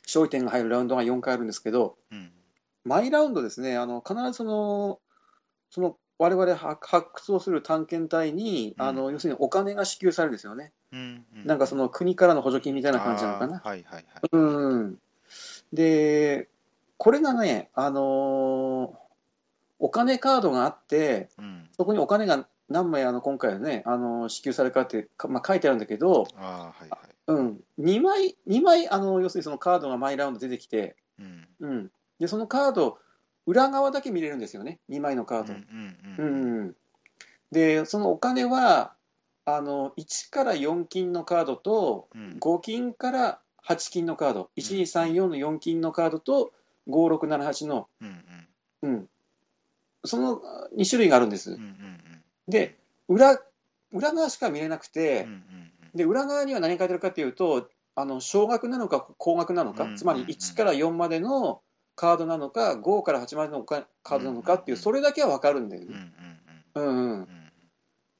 [0.07, 2.31] 勝利点が入るラウンドが4回あるんですけど、うん、
[2.85, 5.01] 毎ラウンドですね、あの必ずその、
[5.71, 11.25] その我々発掘をする探検隊に、うん、あの要するにお金が支給されるんですよね、うん。
[11.37, 13.61] うん、なんかその国からの補助金みたいな感じなのかな。
[13.65, 14.23] はいはいはい。
[14.31, 14.99] うん、
[15.73, 16.49] で、
[16.97, 18.97] これがね、あのー、
[19.79, 27.01] お金カードがあって、うん、そこにお金が何枚あの今回はね、あの支給されるかって、まあ、書いてあるんだけど、あはいはい。
[27.29, 31.49] うん、2枚、2枚あの要するにそのカードが毎ラウンド出てきて、うん。
[31.61, 32.99] うん、でそのカード、
[33.47, 35.55] 裏側だけ見れるんですよね、2枚のカード。
[35.55, 35.57] う
[36.25, 36.77] ん
[37.53, 38.95] で、そのお金は
[39.45, 42.09] あの1から4金のカードと、
[42.41, 46.53] 5金から8金のカード、1234の4金のカードと、
[46.89, 48.49] 5678の、うん
[48.83, 49.09] うん、
[50.05, 50.41] その
[50.77, 51.59] 2種類があるんです。
[52.49, 52.77] で
[53.09, 53.39] 裏、
[53.93, 55.43] 裏側しか見れなくて、うんうん
[55.97, 61.63] で裏側には何書いてるかというとあの少額なのか高額なのか、うん、つまり1から4までの
[61.95, 66.13] カードなのか5から8までのカードなのかっていう、それだけは分かるんだよね。
[66.75, 67.29] うんうん、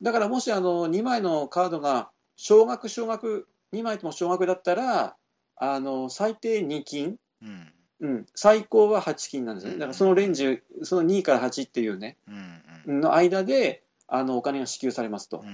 [0.01, 5.15] だからもしあの2枚のカードが少額少額2枚とも少額だったら
[5.57, 7.73] あの最低2金、うん。
[7.99, 9.75] うん、最高は8金なんですね。
[9.75, 15.45] だからそのレンジその2から8っていうね、うんうん、の間であのお金が支給されますと。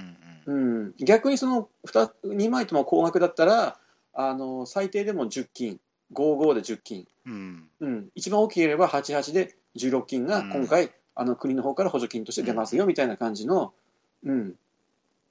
[0.46, 3.78] うん、うん、逆にその 2, 2枚とも高額だったら
[4.12, 5.80] あの最低でも10金。
[6.12, 7.64] 55で10金、うん。
[7.80, 13.72] うん、一番大きければ88で16金が今回あの国の方から補助金として出ますよみたいな感じの、
[14.24, 14.54] うん、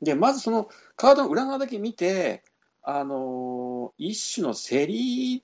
[0.02, 2.44] でまずそのカードの裏側だけ見て、
[2.84, 5.44] あのー一種の競り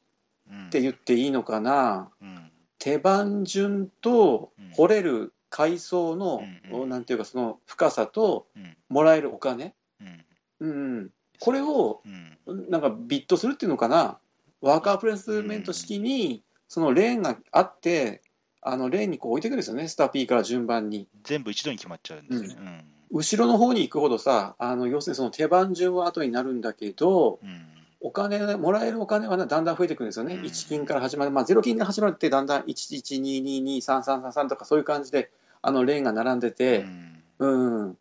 [0.50, 2.52] うんって言っていいのかな、うん。
[2.80, 4.72] 手番順とうん。
[4.72, 6.90] 掘れる階層の、うんうん。
[6.90, 8.78] なんていうか、その深さとうん。
[8.90, 10.26] もらえるお金、うん。
[10.60, 12.70] うんうん、これをうん。
[12.70, 14.20] なんかビットするっていうのかな、
[14.62, 18.22] ワーカープレイスメント式に、そのレーンがあって、
[18.62, 21.08] あのレーンにこう置いていくんですよね、スター P から順番に。
[21.24, 22.86] 全部一度に決まっちゃうんですよね。
[23.12, 30.36] 後ろの方に行くほどさ、あの要するにその手番順は後になるんだけど、うんうんお金、もらえるお金はねだんだん増えてくるんですよね。
[30.36, 35.32] うん1金から始まる、まあ、0金で始まるって、だんだん11222333とかそういう感じで、
[35.62, 37.98] あのレーンが並んでて、うんうん。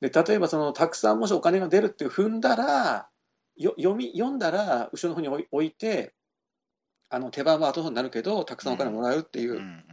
[0.00, 3.08] で、例えばその、たくさんもしお金が出るって踏んだら、
[3.56, 6.14] よ読み、読んだら、後ろの方に置いて、
[7.08, 9.84] あの手番は後になるけど、たくさんお金もらうっていうう、ん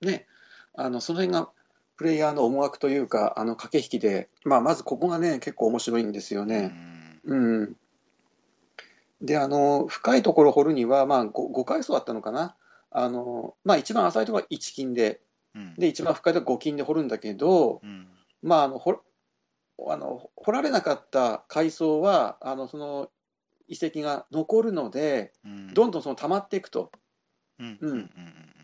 [0.00, 0.26] ね、
[0.74, 1.50] あのその辺が
[1.96, 6.74] プレイヤーの思惑というか、あの駆け引きで、まあ、まずここがね、結構面白いんですようんね。
[7.24, 7.76] うん。
[9.22, 12.56] で、あの、深いところを掘るには、まあ、5, 5階層あったのかな。
[12.90, 15.20] あの、まあ、一番浅いところは1金で、
[15.54, 15.74] うん。
[15.76, 18.08] で、一番深いところは5金で掘るんだけど、うん。
[18.42, 19.00] まあ、あの、掘
[19.88, 23.10] あの掘られなかった階層は、あの、その
[23.68, 25.74] 遺跡が残るので、うん。
[25.74, 26.90] どんどんその溜まっていくと。
[27.58, 27.78] うん。
[27.80, 27.90] うん。
[27.92, 28.10] うん。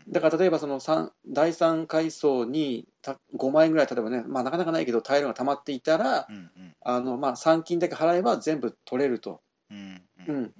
[0.09, 6.35] だから例えばその三第3階層にた5枚ぐらい、例えばね、まあ、なかなかないけど、タイルが溜まっていたら、うん。
[6.35, 6.75] うん。
[6.81, 9.41] あのまあ、3金だけ払えば全部取れると。
[9.71, 10.41] うんううん。
[10.43, 10.53] ん、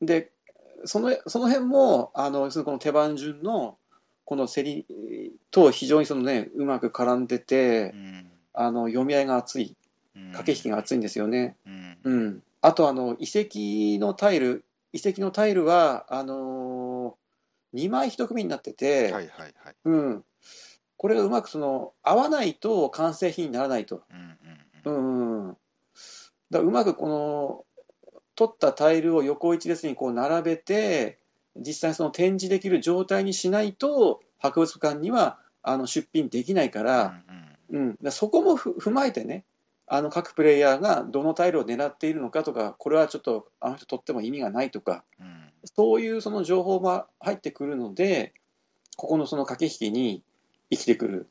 [0.00, 0.30] で
[0.84, 3.76] その、その辺も、あのこの手番順の
[4.24, 4.86] この競り
[5.50, 8.30] と非常にその、ね、うまく絡んでてう、ん。
[8.52, 9.76] あの読み合いが熱い、
[10.16, 10.32] うん。
[10.32, 11.56] 駆け引きが熱いんですよね。
[11.66, 11.98] うん。
[12.04, 17.16] うん、あとあの遺跡のタイル、遺跡のタイルはあの
[17.74, 19.74] 2枚一組になってて、はいはいはい。
[19.84, 20.24] うん、
[20.96, 24.02] これがうまくその合わないと完成品にならないと。
[24.10, 24.38] うん
[24.84, 25.56] うんうん、
[26.50, 27.64] だからうまくこの
[28.40, 31.18] 取ったタイルを横一列にこう並べて、
[31.56, 37.22] 実際その展示できる状態にしないと、博物館にはあの出品できないから、
[37.70, 37.88] うんうん。
[37.88, 39.44] うん、だそこもふ踏まえてね、
[39.86, 45.50] あの各プレイヤーがどのタイルを狙っているのかとか、これはちょっとあの人取っても意味がないとか、うん。
[45.76, 48.32] そういうその情報が入ってくるので、
[48.96, 50.22] ここのその駆け引きに
[50.70, 51.26] 生きてくる、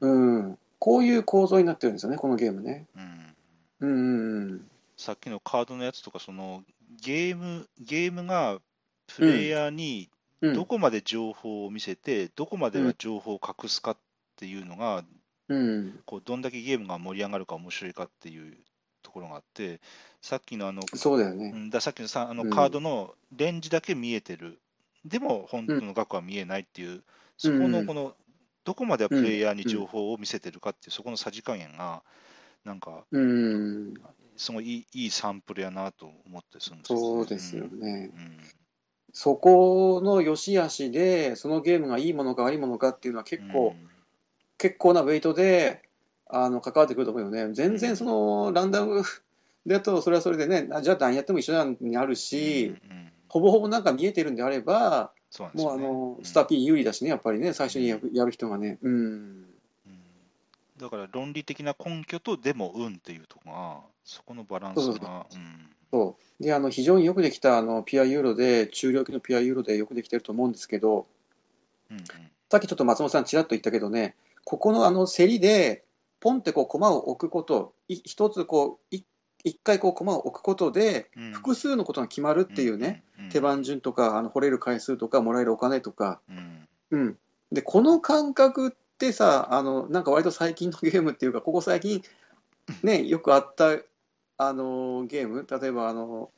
[0.00, 0.36] うん。
[0.36, 2.86] うん、こういう構造になってるんですよね、このゲームね。
[2.94, 3.34] うん
[3.80, 4.69] うん、うん
[5.00, 6.62] さっきのカードのやつとか、その
[7.02, 8.60] ゲームゲームが
[9.06, 10.10] プレイヤーに
[10.42, 13.96] うん、どこまで情報を見せて、どこまでは情報を隠すかっ
[14.36, 15.04] ていうのが、
[15.48, 18.56] うん、こうどんだけゲームが盛り上がるか面白いかっていう
[19.02, 19.80] ところがあって、
[20.22, 21.50] さっきのあの、うそうだよね。
[21.50, 22.50] んださっきのさあのうん。
[22.50, 24.58] カードのレンジだけ見えてる、
[25.04, 27.02] でも本当の額は見えないっていう、
[27.36, 28.14] そこのこの、
[28.64, 32.02] どこまではプレイヤーに情報を見せてるかっていう、そこのさじ加減が、
[32.64, 33.94] なんか、うん、
[34.40, 37.04] すごいいいいいサンプルやなと思ってするんですよね。
[37.04, 38.10] そうですよね。
[38.14, 38.38] うん。
[39.12, 43.74] そこの良し悪しで、そのゲームがいいものか悪いものかっていうのは結構、
[44.56, 45.82] 結構なウェイトで
[46.26, 47.30] あの関わってくると思うよ。
[47.30, 47.52] ね。
[47.52, 49.02] 全然そのランダム
[49.66, 53.12] だと、それはそれでね、あじゃあ何やっても一緒になるし、うんうん。
[53.28, 55.62] ほぼほぼなんか見えてるんであれば、そうね。
[55.62, 56.24] もうあのうん。
[56.24, 58.78] スター P 有利だしね、やっぱりね、最初にやる人がね。
[58.80, 58.94] うん。
[58.94, 59.46] うん。
[60.78, 65.70] だから論理的な根拠とでも運っていうところが、そこのバランスが、うん。
[65.92, 66.42] そう。
[66.42, 71.06] であの非常によくできたあのピアユーロで、中量級のピアユーロでよくできてると思うんですけど、
[71.90, 72.04] うんうん。
[72.50, 75.84] さっきちょっと松本さん、ちらっと言ったけどね、ここのあの競りで、
[76.20, 79.02] ポンってこう駒を置くこと、い一つこう、い
[79.42, 81.32] 一回こう駒を置くことで、うん。
[81.32, 83.28] 複数のことが決まるっていうね、、んん。
[83.30, 86.68] 手番順とか、あの掘れる回数とか、もらえるお金とか、うん。
[86.90, 87.18] うん、
[87.52, 92.02] でこの感覚ってさ、あのなんか割と最近のゲームっていうか、ここ最近、
[92.82, 93.76] ね、よくあった
[94.42, 96.30] あのゲーム、例えばあの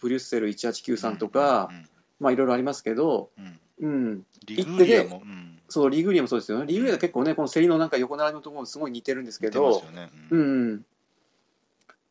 [0.00, 1.88] ブリュッセル1893とか、うん
[2.20, 3.60] まあいろいろありますけど、うん。
[3.80, 10.10] うん、リグーリアも、うん、そうリグリアもそうですよね、リグリア結構ね、この競りのなんか横並びのところもすごい似てるんですけどね。
[10.30, 10.72] ううん。
[10.74, 10.84] ん、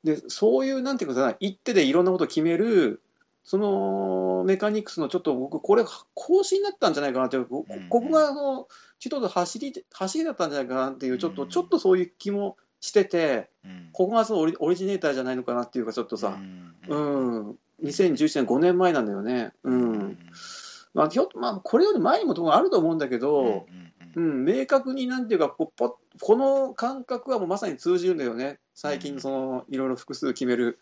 [0.04, 3.02] でそういう、なんていうかさ、一手でいろんなことを決める、
[3.46, 7.88] そのメカニクスのちょっと僕、これ、更新だったんじゃないかなっていう、こうん。
[7.88, 8.68] ここがあの
[9.00, 11.50] ちょっと走り走りだったんじゃないかなっていう、ちょっとうん。
[11.50, 13.90] ちょっとそういう気もしてて、うん。
[13.94, 16.38] ここがそのオリオリジネーターじゃないのかなっていうか、ちょっとさ、
[16.90, 17.50] ううん。
[17.52, 19.54] ん、2011年、5年前なんだよね。
[19.64, 20.18] うん。
[20.94, 23.66] まあ、ひょまあ、これより前にもとこあると思うんだけど、
[24.16, 30.78] ううんん、明確になんていうかこうポッこの感覚はもうまさに通じるんだよね、最近そのいろいろ複数決める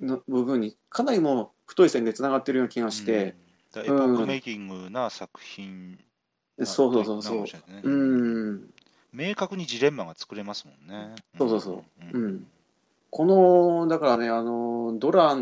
[0.00, 3.34] の部分に、かなりもう太い線でつながってるような気がして、
[3.76, 5.98] エポックメイキングな作品
[6.64, 7.44] そうそうそうそう。
[7.82, 8.70] うん、
[9.12, 11.14] 明確にジレンマが作れますもんね。
[11.36, 12.16] そうそうそう。
[12.16, 12.24] うん。
[12.24, 12.46] うん。
[13.10, 15.36] この、だからね、あの、ドラ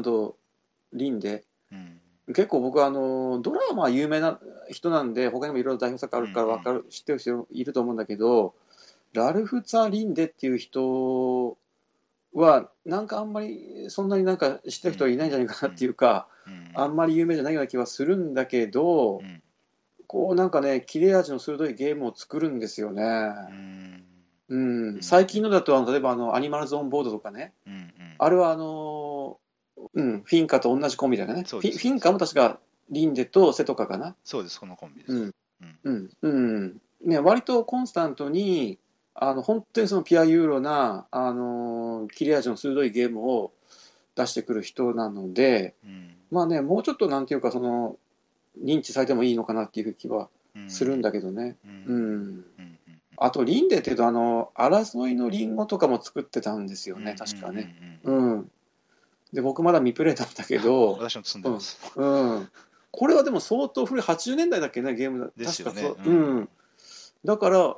[0.92, 2.00] リンで、うん。
[2.28, 4.38] 結構僕はあの、ドラはまあ有名な
[4.70, 8.54] 人なんで、他にもいろいろ代表作あるから分かる、知ってる人いると思うんだけど、
[9.12, 11.56] ラルフ・ツァ・リンデっていう人
[12.34, 16.70] は、なんかあんまり、そんなになんか知ってる人はいないんじゃないかなっていうか、うん。
[16.74, 19.42] あんまり有名じゃないような気はするんだけどう、ん
[20.08, 23.02] こうなんかね、切れ味の鋭いゲームを作るんですよね。
[23.50, 24.04] うん
[24.48, 29.38] うん、最近のだと、例えばあのアニマルズ・オン・ボードとかね、うんうんあれはあの、
[29.94, 31.44] うん、フィンカと同じコンビだよね。
[31.44, 32.58] フそうですィフィンカも確か
[32.90, 34.16] リンデとセトカかな。
[34.24, 35.12] そうです、このコンビです。
[35.12, 35.34] うん、
[35.84, 36.80] うん、うん。
[37.04, 38.78] ね、割とコンスタントに、
[39.14, 43.52] あの、本当にそのピアユーロな、あの、切れ味の鋭いゲームを
[44.16, 47.96] 出してくる人なので、うんまあね、もうちょっとなんていうか、その、
[48.62, 51.56] 認知されてもいいのかなっていう気はうんするんだけどね。
[51.86, 52.44] ううん
[53.20, 58.00] あと、リンデっていうと、あの、争いのリンゴとかも作ってたんですようんね、確かね。。
[58.04, 58.50] うん。
[59.32, 61.78] で、僕まだ未プレイなんだけど、私も積んでます。
[61.96, 62.48] うん。
[62.92, 65.30] これはでも相当古い、80年代だっけね、ゲームだ。
[65.36, 66.14] ですよね確かそう。
[66.14, 66.48] うん。
[67.24, 67.76] だから、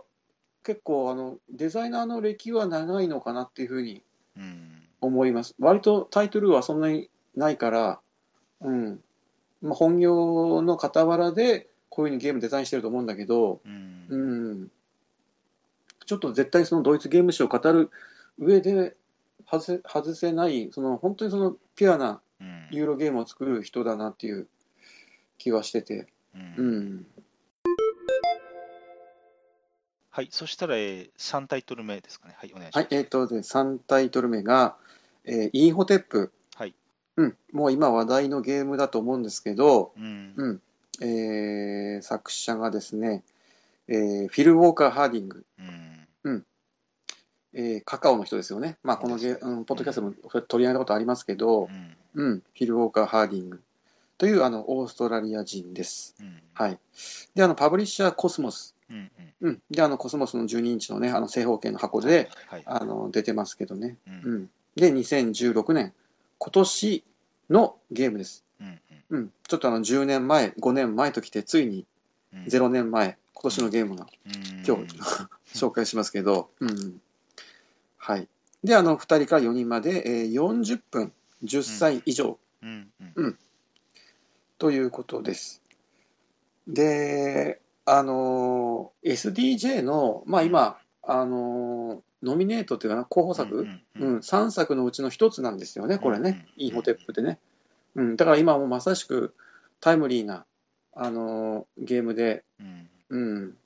[0.62, 4.02] 結構、あの、デザイナーの歴は長いのかなっていうふうに
[4.36, 5.54] うん思います。
[5.58, 8.00] 割とタイトルはそんなにないから、
[8.60, 9.00] うん。
[9.62, 14.68] まあ、本業の傍らで、こういうふうにゲームデザインしてると思うんだけど、うんうん。
[16.06, 17.90] ちょっと絶対そのドイツゲーム史を語る
[18.38, 18.96] 上で
[19.46, 24.48] 外せ外せない、その本当にそのピュアなうんユーロゲームを作る人だなっていう
[25.38, 27.06] 気はしてて、うんうん。
[30.12, 32.34] はい、そしたら、えー、3タイトル目ですかね。
[32.36, 32.84] はい、お願いします。
[32.84, 34.76] はい、えっ、とで、3タイトル目が、
[35.24, 36.32] えーインホテップ。
[37.16, 37.26] はい。
[37.28, 40.62] うん、もう今話題のゲームだと思うんですけど、うんうん。
[41.02, 43.22] えー作者がですね、
[43.88, 45.44] えーフィル・ウォーカー・ハーディング、
[46.24, 46.44] うん
[47.52, 48.78] えーカカオの人ですよね。
[48.82, 53.60] まあ、このゲ、うん、ポッドキャストも取り上げたことありますけど、うんうん、フィル・ウォーカー・ハーディング
[54.18, 56.14] というあのオーストラリア人です。
[56.20, 56.78] うんはい。
[57.34, 58.76] で、あの、パブリッシャー・コスモス。
[58.90, 59.62] うんうんうん。
[59.70, 63.96] で、あの、コスモスの12インチのね、あの、正方形の箱で、はいあの、出てますけどね。
[64.06, 64.50] うんうん。
[64.76, 65.94] で、2016年、
[66.42, 67.04] 今年
[67.50, 68.44] のゲームです。
[68.60, 68.80] うん
[69.10, 69.32] うん。
[69.46, 71.86] ちょっとあの、10年前、5年前ときて、ついに
[72.32, 74.96] うん0年前、今年のゲームがうん今日
[75.54, 77.00] 紹介しますけど、うん。
[77.98, 78.26] はい。
[78.64, 81.12] で、あの、2人から4人まで、えー40分、
[81.44, 83.38] 10歳以上うんうん
[84.58, 85.62] ということです。
[86.66, 97.38] で、あのー SDJ の、まあ今、あのーノミネートっていうかな、候補作、うんうん、3作のうちの1つなんですよね、これね、うんインホテップでね。
[97.94, 99.34] うん、だから今もまさしく
[99.80, 100.44] タイムリーな、
[100.94, 103.56] あのーゲームで、うんうん。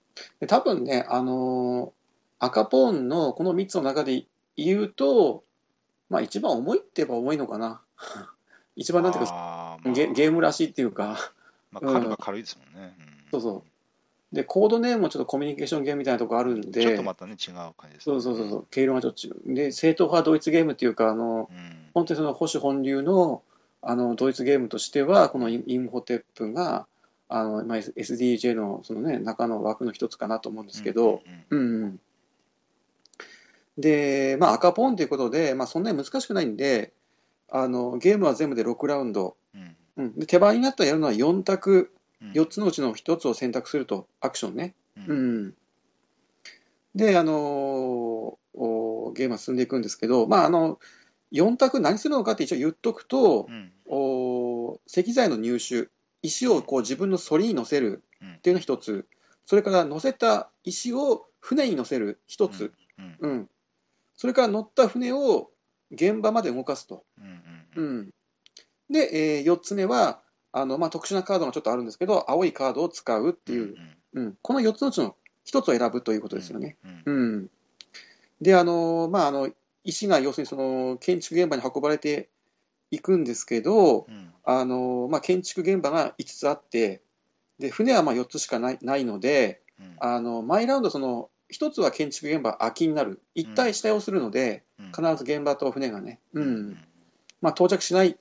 [0.40, 1.90] で多分ね、あのー
[2.40, 4.26] 赤ポーンのこの3つの中で
[4.57, 5.44] 言うと、
[6.11, 7.80] まあ一番重いって言えば重いのかな。
[8.76, 11.18] 一番なんていうか、まあゲゲームらしいっていうか、
[11.70, 12.88] まあ、軽いですもんね。
[12.88, 12.94] ん
[13.30, 13.74] そうそう。
[14.35, 18.14] で、コードネームもちょっとコミュニケーションゲームみたいなとこあるんで、ちょっとまたね、違う感じですね。
[18.14, 19.18] そうそうそうそう、毛色がちょっと。
[19.47, 21.91] で、正統派ドイツゲームっていうか、あの、うん。
[21.95, 23.43] 本当にその保守本流の
[23.80, 26.87] あのドイツゲームとしては、このインホテップが、
[27.28, 32.01] あのまあ、S- SDJ のその、ね、中の枠の一つかなと思うんですけど、うんうんうん。
[33.78, 36.93] で、まあ、赤ポンということで、まあ、そんなに難しくないんで、
[37.51, 39.76] あのゲームは全部で6ラウンド、うん。
[39.97, 41.89] うん、で手番になったらやるのは4択、うん
[42.20, 44.74] 4つのうちの1つを選択すると、アクションね。
[44.96, 45.46] ううん。
[45.48, 45.54] ん、
[46.94, 50.78] で、あのおゲームは進んでいくんですけど、まあ、あの
[51.32, 53.72] 4択何するのかって一応言っとくとう、ん。
[53.86, 55.88] お石材の入手、
[56.22, 58.34] 石をこう自分の反りに乗せるうん。
[58.34, 59.06] っていうのが一つ、
[59.46, 63.16] それから乗せた石を船に乗せる一つ、うん。
[63.20, 63.50] うん、
[64.16, 65.50] それから乗った船を
[65.90, 67.04] 現場まで動かすと。
[67.18, 67.24] うん
[67.76, 68.14] うんうん、
[68.90, 70.22] で、え4つ目は
[70.57, 73.74] あの、まあ、特殊なカードがちょっとあるんですけど、青いカードを使うっていう、
[74.14, 76.76] うん、この4つのうちの1つを選ぶということですよね。
[77.05, 77.50] うんうん、
[78.40, 79.50] で、あの、まあ、あの、
[79.82, 82.28] 石が要するにその建築現場に運ばれて
[82.92, 84.32] いくんですけど、うん。
[84.44, 87.02] あの、まあ、建築現場が5つあって、
[87.59, 89.96] で、船はまあ4つしかないないので、うん。
[89.98, 93.20] あの、毎ラウンドその、1つは建築現場空きになる。
[93.34, 94.86] 一体下をするので、うん。
[94.92, 96.78] 必ず現場と船がね、ううんん、
[97.40, 98.16] まあ、到着しない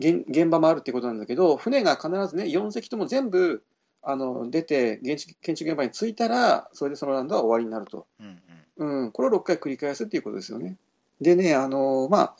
[0.00, 3.62] 現現場もあるっていうことなんだけど、船が必ずね、4隻とも全部
[4.02, 8.06] あの出て建築、建築現場に着いたら、それでそのラウンドは終わりになると。
[8.18, 8.38] うん
[8.78, 10.78] うんうん、これを6回繰り返すっていうことですよね。
[11.20, 12.34] でね、あのまあ、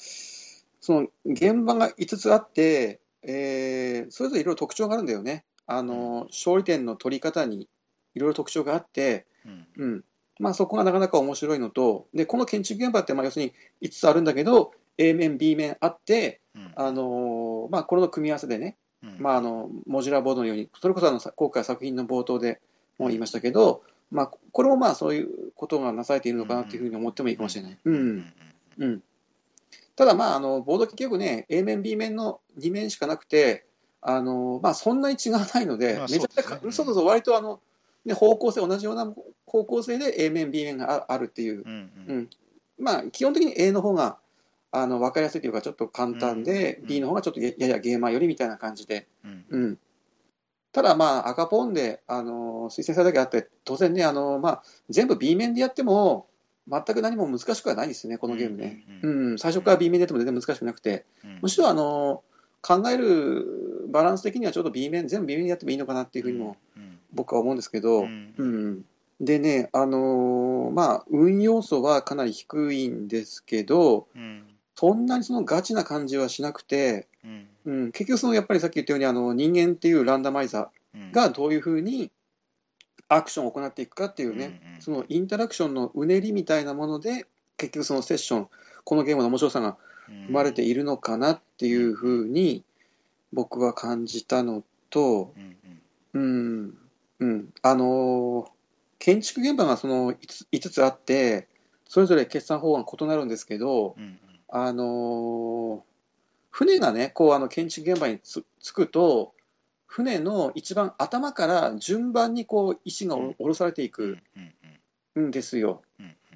[0.80, 5.44] その現場が5つあって、えーそれぞれいろいろ特徴があるんだよね。
[5.66, 7.68] あの勝利点の取り方に
[8.14, 10.04] いろいろ特徴があって、うんうん
[10.40, 13.52] まあ、そこがなかなか面白いのと、でこの建築現場って、まあ、要するに
[13.82, 16.72] 5つあるんだけど、A 面、B 面あって、うん。
[16.76, 19.16] あのーまあ、これの組み合わせでね、うん。
[19.18, 22.60] まあ、あのモジュラーボードのように、それこそあのさ今回作品の冒頭で
[22.98, 27.78] も言いましたけど、まあ、これもまあそういうことがなされているのかなというふうに思ってもいいかもしれない。
[27.82, 28.18] ううん。
[28.18, 28.32] ん。
[28.78, 29.02] うん、
[29.96, 33.64] ただ、まあ、あのボード結局ね、A 面、B 面の2面しかなくて、
[34.02, 37.60] あのまあ、そんなに違わないので、まあめちゃくちゃそうそうそうそう、割とあの、
[38.04, 39.12] ね、方向性、同じような
[39.46, 42.30] 方向性で A 面、B 面がああるっていう、うんううんん。
[42.78, 44.18] まあ、基本的に A の方が
[44.72, 46.86] あの分かりやすいというか、ちょっと簡単で、うん。
[46.86, 49.44] B の方がちょっとやややゲーマー寄りみたいな感じで、うん。
[49.48, 49.78] うん、
[50.72, 56.26] ただ、まあ、赤ポンで、あの推薦されただけあって、当然ね、あのまあ、全部 B 面でやっても、
[56.68, 58.84] 全く何も難しくはないですね、このゲームね。
[59.02, 59.38] ううんん。
[59.38, 61.38] 最初から B 面でやっても全然難しくなくて、うん。
[61.42, 62.22] むしろあの
[62.62, 68.34] 考えるバランス的にはちょっと B 面、全部 B 面でやってもいいのかなっていうふうにもうん僕は思うんですけうど、ん。
[68.36, 68.84] うん。
[69.20, 74.44] でね、あのまあ、運要素はかなり低いんですけど、うん
[74.80, 77.48] そんなにそのガチな感じはしなくて、うん。
[77.66, 81.00] うん、結局そのやっぱりさっき言ったようにあの人間っていうランダマイザうん。
[81.10, 82.10] ーがどういうふうに
[83.06, 84.80] アクションを行っていくかっていうね、うんうん。
[84.80, 87.26] そのインタラクションのうねりみたいなもので
[87.58, 88.48] 結局そのセッション
[88.84, 89.76] このゲームの面白さが
[90.08, 92.64] 生まれているのかなっていうふうに
[93.34, 95.56] 僕は感じたのと、うん
[96.14, 96.74] うん。
[97.20, 98.46] うん、うん、あのー
[98.98, 101.48] 建築現場がその 5, 5つあって、
[101.86, 104.18] それぞれ決算法案異なるんですけど、うん
[104.50, 105.90] あのー
[106.52, 109.32] 船がね、こうあの建築現場につつくと、
[109.86, 113.34] 船の一番頭から順番にこう石がうん。
[113.34, 113.90] 下ろされていうん。
[113.92, 114.18] く
[115.14, 115.82] うんんですよ。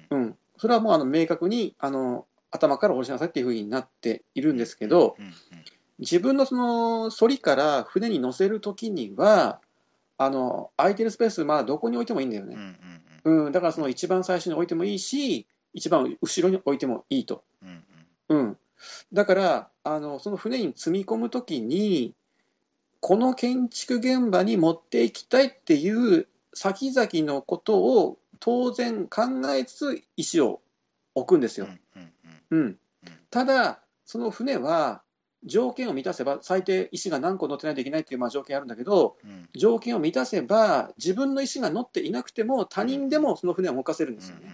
[0.09, 0.37] うん。
[0.57, 5.17] それはもうあの明確にあの頭から下ろしなさいっていうふうになっているんですけど、
[5.99, 9.59] 自分のその反りから船に乗せるときには、
[10.17, 12.57] あの空いてるスペース、まあ、どこに置いてもいいんだよね。
[13.25, 17.43] うん、だからその一番最初に置いてもいいし、一番後ろに置いてもいいと。
[18.29, 18.57] うん。
[19.13, 22.15] だからあの、その船に積み込むときに、
[22.99, 29.21] この建築現場に持っていきたいっていう先々のことを当然考
[29.53, 30.61] えつつ石を
[31.13, 31.67] 置くんですよ。
[31.67, 32.11] うんうん
[32.49, 32.59] うん。
[32.59, 32.79] うん、
[33.29, 35.03] ただ、その船は
[35.43, 39.47] 条件を満たせば、最低石が何個乗ってないといけないっていうまあ条件あるんだけど、うん。
[39.55, 44.51] 条件を満たせば、自分の石が乗っていなくても、他人でもその船を動かせるんですよね。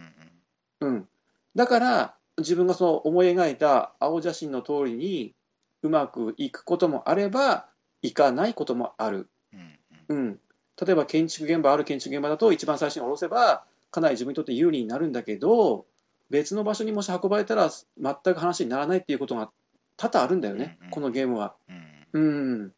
[0.82, 1.08] うん、
[1.56, 5.36] だから、自分がその思い描いた青写真の通りに
[5.84, 7.68] うまくいくこともあれば、
[8.02, 9.30] いかないこともある。
[9.54, 9.80] うん
[10.10, 10.18] うん。
[10.18, 10.40] うん、
[10.84, 15.86] 例えば建築現場、ある建築現場だと、一番最初に下ろせば、かなり自分にとって有利になるんだけど、
[16.30, 19.52] 別の場所にもし運ばれたら、全く話にならないっていうことが
[19.98, 20.92] 多々あるんだよね、うんうん。
[20.92, 21.56] このゲームは。
[21.70, 21.92] うん。
[22.14, 22.20] う
[22.66, 22.74] ん、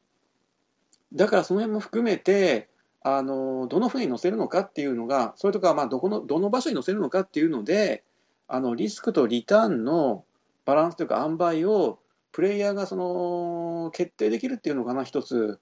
[1.14, 2.70] だからその辺も含めて、
[3.06, 8.04] あのどの船に乗せるのかっていうのが、それとか、まあ、どこのどの場所に乗せるのかっていうので、
[8.48, 10.26] あのリスクとリターンの
[10.66, 12.00] バランスというか、塩梅を
[12.32, 15.60] プレイヤーがその決定できるっていうのかな、一つ。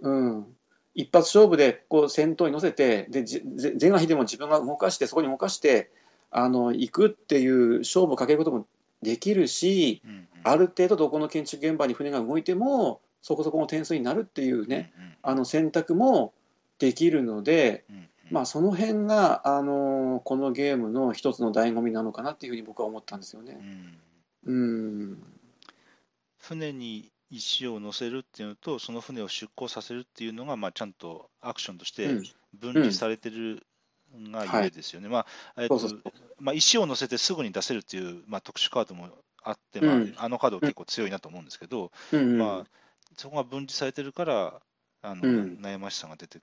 [0.00, 0.46] うん。
[0.94, 3.24] 一発勝負でこう先頭に乗せて、で
[3.80, 5.90] 前が引いても自分が動かして、そこに動かして、
[6.30, 8.66] あの行くっていう勝負をかけることも
[9.02, 10.28] できるし、うんうん。
[10.44, 15.14] ある程度どこの建築現場に船が動いてもそこそこの点数になるっていうね、うんうん。
[15.22, 16.32] あの選択も
[16.78, 23.58] できるので、うんうんまあ、その辺が、あのこのゲームの一つの醍醐味なのかなっていうふうに僕は思ったんですよね。
[24.46, 24.54] うん。
[24.54, 25.22] うん、
[26.38, 32.24] 船に石を乗せるっていうのと、その船を出港させるっていうのが、まあ、ちゃんとアクションとしてうん。
[32.54, 33.66] 分離されてる
[34.30, 35.08] がゆえですよね。
[35.08, 36.12] まあえっとそうそうそう。
[36.38, 39.08] まあ、石を乗せてすぐに出せるっていう、まあ、特殊カードも
[39.42, 40.14] あって、まあうん。
[40.16, 42.38] あのカードは結構強いなと思うんですけど、うん。
[42.38, 42.66] まあ、
[43.16, 44.60] そこが分離されてるから、
[45.04, 45.58] あのうん。
[45.60, 46.42] 悩ましさが出てく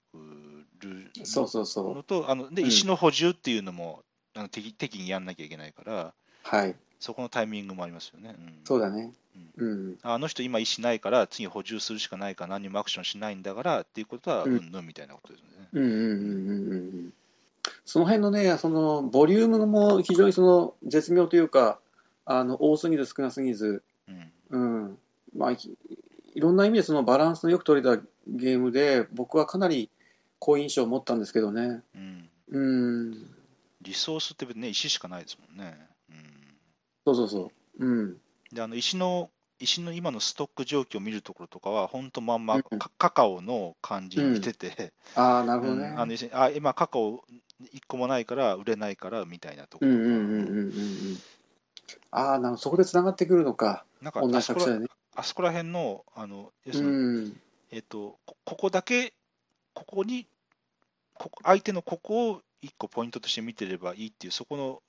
[0.79, 2.67] るそうそうそのと、あのでうん。
[2.67, 4.03] 石の補充っていうのも
[4.35, 8.35] あの適適宜やんなきゃいけないから、う、はい、そこのタイミングもありますよね。
[8.37, 8.59] うん。
[8.63, 9.11] そうだね。
[9.57, 14.57] うん、あの人今石ないから次補充するしかないから何もアクションしないんだからっていうことはうん。
[14.57, 15.67] うんぬんみたいなことですね。
[15.73, 17.13] うん、うん、うん、うんうん。
[17.85, 21.79] その辺のね、そのボリュームも非常にその絶妙というか、
[22.25, 24.31] あの多すぎず少なすぎず、うん。
[24.49, 24.57] う
[24.87, 24.97] ん。
[25.35, 25.73] まあ、ひ
[26.33, 29.89] いろんな意味でそのバランスのよく取れたゲームで、僕はかなり
[30.39, 31.81] 好印象を持ったんですけどね。
[31.95, 33.11] うんうん、
[33.81, 35.77] リソースって別にね石しかないですもんね。
[36.09, 36.15] うん
[37.05, 37.85] そうそうそう。
[37.85, 38.17] うん、
[38.51, 45.89] であの石の石の今のストック状況を見るところとかは、本当まんまうんカカカオの感じにしてて、ああ、なるほどね。
[45.89, 47.23] うんあのあ今、カカオ
[47.61, 51.17] 1個もないから売れないからみたいなところとか、うんうんうんうんうんうん。
[52.09, 53.85] ああ、なるほどそこでつながってくるのか。
[54.01, 54.87] なんか同あそこらじ作者でね。
[55.15, 57.41] あそこら辺のあの要すうるに、ん。
[57.71, 59.13] えっとこここだけ、
[59.73, 60.27] ここに
[61.13, 64.81] ここ相手のここを一個ポイントとして見てればいいっていう、そこの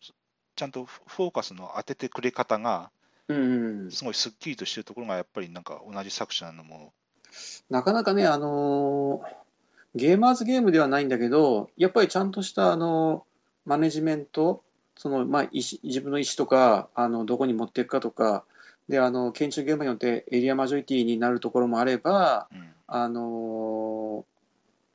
[0.56, 2.90] ちゃんとフォーカスの当ててくれ方が、
[3.28, 6.92] うん、すごいすっきりとしてるところが、やっぱりなんか同じ作者のも
[7.70, 9.42] なかなかね、あのー
[9.94, 13.26] ゲーマーズゲームではないんだけど、やっぱりちゃんとした、あの
[13.66, 14.62] マネジメント、
[14.96, 18.44] その、まあ、自分の意思とか、あの、どこに持っていくかとか、
[18.92, 22.68] で、あの、研修現場によってエリアマジョリティになるところもあれば、うん。
[22.86, 24.26] あの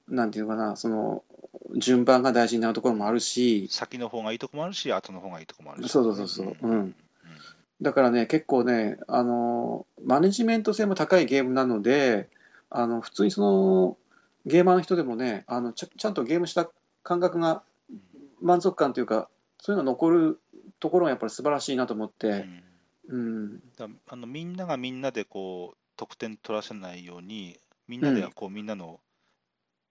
[0.09, 1.23] ーなんていうのかな、その、
[1.77, 6.71] 順番が大事になるところもあるし、先の方がいいとこもあるし、後の方がいいとこもあるし、そうそうそうそううん。
[6.71, 6.95] うん。
[7.81, 12.29] だからね、結構ね、あの、マネジメント性も高いゲームなので、
[12.69, 13.97] あの、普通にその、
[14.45, 16.69] ゲーマーの人でもね、あの、ちゃちゃんとゲームした
[17.01, 17.63] 感覚が、
[18.39, 19.27] 満足感というか、
[19.59, 20.39] そういうの残る
[20.79, 22.63] ところがやっぱり素晴らしいなと思っうて、ん
[23.07, 28.31] うん、だあのみんながみんなでこう得点取らせないように、みんなでうん。
[28.31, 28.99] こう、みんなの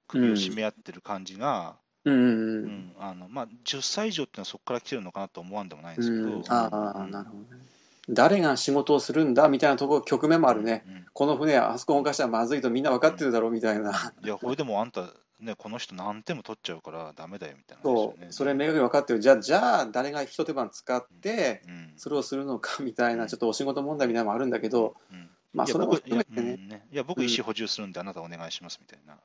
[0.08, 7.62] 首を絞め合ってる感じが、うん、うん、ううんんあのまあ、10歳以上っていうのはそこから来てるのかなと思わんでもないんですけど、うん、ああ、うんなるほどね。
[8.08, 10.84] 誰が仕事をするんだみたいなところ、局面もあるね。
[10.86, 14.12] うんこの船、あそこ動かしたらまずいとみんな分かってるだろうみたいな。
[14.22, 15.08] いや、これでもあんた、
[15.40, 18.32] ね、この人何点も取っちゃうからダメだよみたいな話そう。
[18.32, 19.20] それ明確に分かってる。
[19.20, 29.20] じゃあ、じゃあ、誰が一手間使って、うんそれをするのかみたいな、ちょっとお仕事問題みたいなのもあるんだけど、うんまあ、それも含めてね、うんねいや僕、意思補充するんで、あなたお願いしますみたいなね。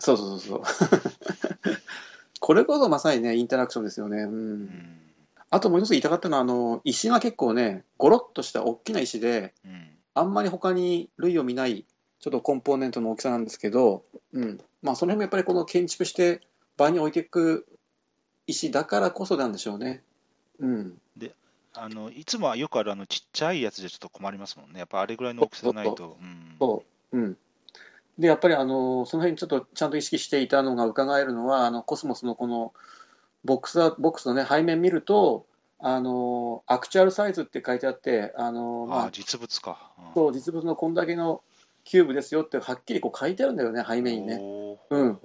[0.00, 0.62] そうそうそうそう。
[2.40, 4.22] これこそまさにね、インタラクションですよね。
[4.22, 5.07] うん。
[5.50, 11.84] うんあともう一つ言いたかったのは、あの、石が結構ね、ゴロッとした大きな石で、うんあんまり他に類を見ない、
[12.18, 14.60] ちょっとコンポーネントの大きさなんですけど、うん。
[14.82, 16.40] まあ、その辺もやっぱりこの建築して
[16.76, 17.66] 場に置いていく
[18.48, 20.02] 石だからこそなんでしょうね。
[20.58, 21.00] うん。
[21.74, 24.80] あのいつもはよくあるあのちっちゃいやつじゃちょっと困りますもんね。
[24.80, 26.16] やっぱあれぐらいの大きさじゃないと。
[26.20, 26.82] うんそ
[27.12, 27.18] う。
[27.18, 27.36] うん。
[28.18, 32.72] で、やっぱりあの、その辺ちょっとちゃんと意識していたのが伺えるのは、あの、コスモスのこの
[33.48, 35.46] ボックスは、ボックスのね、背面見ると、
[35.78, 39.90] あの、アクチュアルサイズって書いてあって、あの、まあああ、実物か。
[39.98, 41.40] うんそう、実物のこんだけの
[41.84, 44.38] キューブですよってはっきりこう書いてあるんだよね、背面にね。
[44.90, 45.18] うん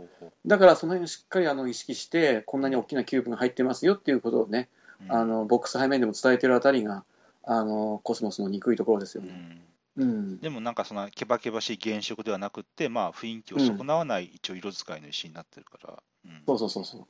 [0.45, 4.69] だからその辺をしっかりあの意識して、こんなに大きなキューブが入ってますよっていうことをね、
[5.01, 7.03] うんあの、ボックス背面でも伝えてるあたりが、
[7.43, 9.31] あの、コスモスの憎いところですよね。
[9.31, 9.61] うん
[9.95, 10.39] うん。
[10.39, 16.03] でもなんかそのけばけばしい原色ではなくって、まあ、雰囲気を損なわない一応色使いの石になってるから。
[16.25, 17.01] うんそうそうそうそう。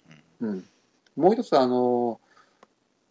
[0.41, 0.65] うんうん、
[1.15, 2.19] もう一つ、あの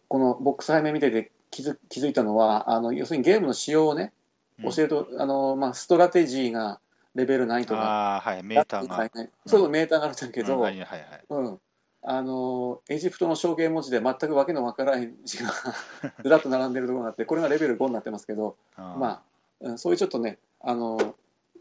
[0.07, 4.11] このボックス背面見てて気づ気づいたのは、あの要するにゲームの仕様をね、
[4.59, 4.71] うん。
[4.71, 6.79] 教えると、あのまあ、ストラテジーが
[7.15, 9.03] レベル9とか、はい、メーターが。
[9.03, 11.23] ねそうそう、メーターがあるんだけど、うんはいはいはい。
[11.29, 11.59] うん。
[12.05, 15.53] あのエジプトの象形文字で全くわけのわからない字が
[16.21, 19.21] ずらっと並んでるところがあって、これがレベル5になってますけど、まあ、
[19.61, 21.15] うんそういうちょっとね、あの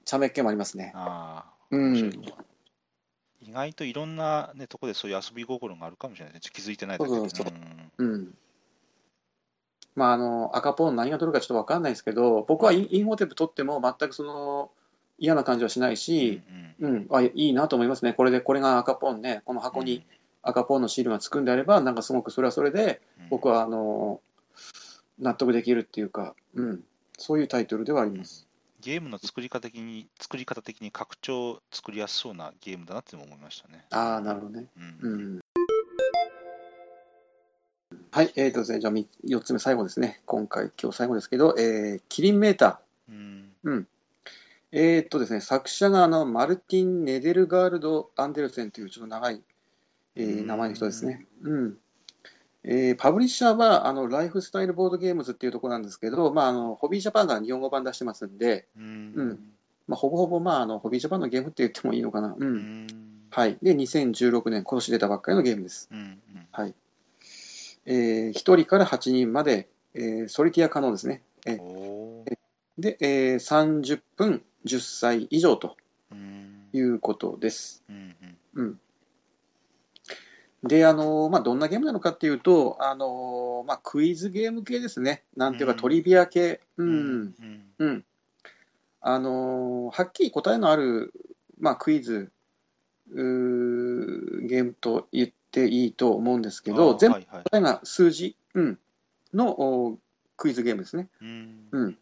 [0.04, 0.92] 茶目っ気もありますね。
[0.96, 2.22] あー、うん
[3.46, 6.40] 意外といろんな、ね、とこでそういう遊び心があるかもしれないね。
[6.40, 7.16] ちょっと気づいてないだけで。
[7.16, 7.52] そうそうそ
[7.98, 8.04] う。
[8.04, 8.12] ん。
[8.12, 8.34] うん。
[9.94, 14.70] まあ、あの赤ポーン何が取るかちょっと分かんないですけど、僕はインインフォテープ取っても全くその
[15.18, 16.42] 嫌な感じはしないし、
[16.80, 20.04] うんあいいなと思いますね、これでこれが赤ポーンね、この箱に
[20.42, 24.20] 赤ポーンのシールがつくんであれば、なんかすごくそれはそれで、僕は、はあの
[25.18, 26.80] 納得できるっていうか、うん、
[27.18, 28.48] そういうタイトルではあります。
[28.82, 33.84] ゲームの作り方的に、作り方的に拡張作りやすそうなゲームだなって思いましたね。
[33.90, 34.66] ああ、なるほどね。
[35.02, 35.40] ううんん
[38.10, 43.12] はい、えーとですね、じゃあ4つ目、最後ですね、今回、今日最後ですけど、えーキリンメーター。
[43.64, 43.86] うん
[44.72, 49.40] えーっとですね、作者があのマルティン・ネデルガールド・アンデルセンというちょっと長い、
[50.16, 51.26] えーうん名前の人ですね。
[51.42, 51.78] うん
[52.64, 59.12] えーパブリッシャーはあのライフスタイルボードゲームズっていうところなんですけど、まあ、あのホビージャパンが日本語版出してますんで、うん。
[59.16, 59.38] うん。
[59.88, 62.34] まあ、ほぼほぼ、まあ、あのホビージャパンのゲームって言ってもいいのかな。
[62.36, 62.46] うん。
[62.46, 62.86] うん。
[63.30, 65.88] はい、で2016年、今年出たばっかりのゲームです。
[65.90, 66.18] うんうん。
[66.52, 66.74] はい。
[67.86, 71.22] えー、1人から8人まで、えーソリティア可能ですね。
[71.46, 72.38] えおー。
[72.78, 75.76] で、えー30分10歳以上と
[76.10, 76.68] うん。
[76.72, 77.82] いうことです。
[77.88, 78.14] うん。
[78.54, 78.80] うん。
[80.62, 85.24] で、あのまあ、どんなゲームなのかっていうと、あのまあ、クイズゲーム系ですね。
[85.36, 86.60] なんていうか、うんトリビア系。
[86.76, 86.84] う。
[86.84, 87.34] うんん
[87.78, 88.04] うん。
[89.00, 91.12] あのはっきり答えのある、
[91.58, 92.30] まあ、クイズ、
[93.10, 98.78] うーゲームと言っていいと思うんですけあど、全部答えが数字、うん、
[99.34, 99.98] のお
[100.36, 101.08] クイズゲームですね。
[101.20, 101.98] うんうん。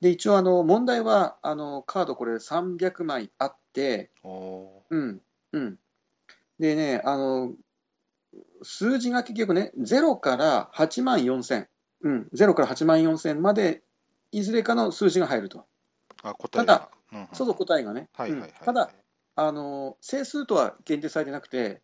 [0.00, 5.20] で、一応、あの、問題は、あの、カードこれ300枚あって、おうん、
[5.52, 5.78] うん。
[6.58, 7.52] でね、あの、
[8.62, 11.66] 数字が結局ね、0から8万4000、
[12.02, 13.82] うん、0から8万4000まで、
[14.30, 15.66] いずれかの数字が入ると。
[16.22, 18.08] ーあ答えただがうんうんそうそう、答えがね。
[18.14, 18.90] はいはいはいうんただ、
[19.36, 21.80] あの、整数とは限定されてなくて。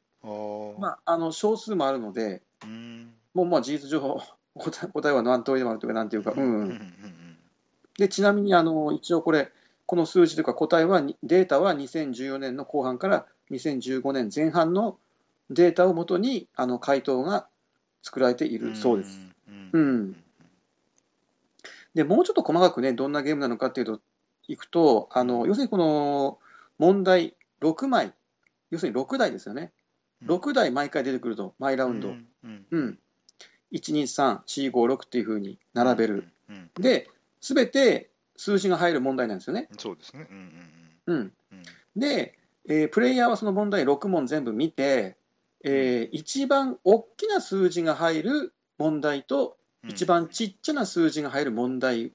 [0.78, 3.14] まあ、あの少数もあるので、うん。
[3.34, 4.22] もうまあ事実上、
[4.54, 6.90] 答え答えは何通りでもあるというか、なんていうか、うん
[7.96, 9.52] でちなみにあの一応これ、
[9.86, 14.98] この数字というか答えは、にデータは2014年の後半から2015年前半の
[15.50, 17.46] データをもとにあの回答が
[18.02, 18.70] 作られていうん。
[18.70, 19.18] るそうです。
[19.72, 20.16] うん。
[21.94, 24.00] でもうちょっと細かくね、どんなゲームなのかっていうと、
[24.48, 26.38] いくと、あの要するにこの
[26.78, 28.12] 問題6枚、
[28.70, 29.72] 要するに6台ですよね、
[30.24, 32.98] 6台毎回出てくると、毎ラウンド、うんうんうん、
[33.72, 36.28] 1、2、3、4、5、6っていうふうに並べる、。
[36.48, 36.70] うん。
[36.78, 37.08] で、
[37.40, 39.68] すべて数字が入る問題なんですよね。
[39.78, 40.26] そうですね。
[40.30, 40.36] うん
[41.06, 41.62] うんうん、うん。
[41.96, 45.16] で、えープレイヤーはその問題6問全部見て、
[45.64, 49.90] えー一番大きな数字が入る問題と、うん。
[49.90, 52.12] 一番ちっちゃな数字が入る問題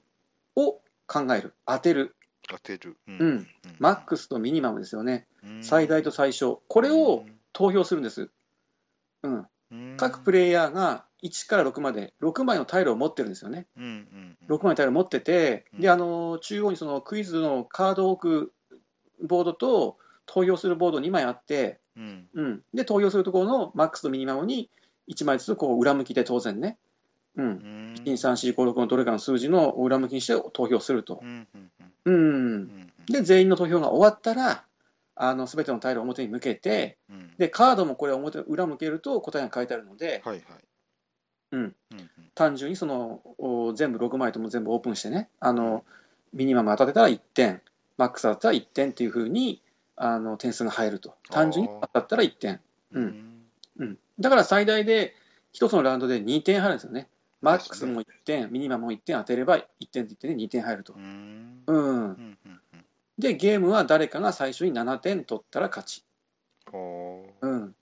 [0.56, 2.14] を考える、当てる、
[2.48, 2.96] 当てる。
[3.08, 3.48] ううん。
[3.78, 5.64] マックスとミニマムですよね、うん。
[5.64, 8.30] 最大と最小、これを投票するんです。
[9.22, 9.96] うん、うん。
[9.96, 13.66] 各プレイヤーが1から6まで6枚のタイルを持ってるんですよね。
[13.76, 13.84] うん。
[13.84, 13.86] う
[14.54, 14.54] ん。
[14.56, 15.80] 6枚のタイルを持ってて、うん。
[15.80, 22.28] であの中央にそのクイズのカードを置くボードと投票するボード2枚あって、うん。
[22.34, 24.70] うん、で投票するところのマックスとミニマムに
[25.08, 26.78] 1枚ずつこう裏向きで当然ね、
[27.36, 27.94] うん、うん。
[27.98, 31.20] 1、2、3、4、5、6のどれかの数字の裏向きにして投票すると。
[31.22, 31.26] う。
[31.26, 31.46] ん
[32.06, 34.64] うんで、全員の投票が終わったら、
[35.16, 37.34] あの全てのタイルを表に向けて、うん。
[37.36, 40.44] でカードもこれ表裏向けると答えが書いてあるので、はいはい。
[41.52, 41.60] うん。
[41.60, 41.74] うん
[42.34, 45.84] 単純にそのお全部6枚とも全部オープンしてね、あの
[46.32, 47.60] ミニマム当たってたら1点、
[47.98, 49.60] マックス当たったら1点っていうふうに
[50.02, 51.14] あの点数が入ると。
[51.30, 52.60] 単純に当たったら1点。
[52.92, 53.04] ううん。
[53.04, 53.46] ん
[53.78, 55.14] うん、だから最大で
[55.52, 57.06] 1つのラウンドで2点入るんですよね。
[57.42, 60.94] マックスも1点、ミニマムも1点当てれば1点って言ってね、2点入ると。
[60.94, 60.98] う。
[60.98, 62.38] ん。
[63.18, 66.04] で、ゲームは誰かが最初に7点取ったら勝ち。
[66.72, 67.46] ほう。
[67.46, 67.74] ん、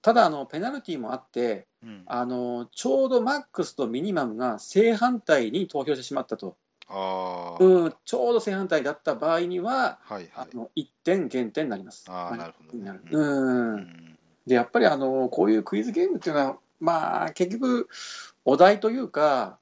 [0.00, 2.02] ただあの、ペナルティーもあってううん。
[2.06, 6.56] あの、ちょうどマックスとミニマムが正反対に投票してしまったと、
[6.92, 10.30] ああうん、ちょうど正反対だった場合には、はいはい。
[10.34, 12.04] あの1点減点になります。
[12.08, 12.84] ああなるほどね。
[12.84, 13.00] なる。
[13.10, 13.80] ううん。
[13.80, 17.88] んでやっぱりあのこういうクイズゲームっていうのは、まあ、結局、
[18.44, 19.58] お題というか、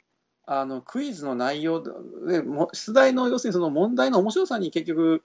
[0.46, 1.82] あのクイズの内容
[2.26, 5.22] で、も出題の要するにその問題の面白さに結局、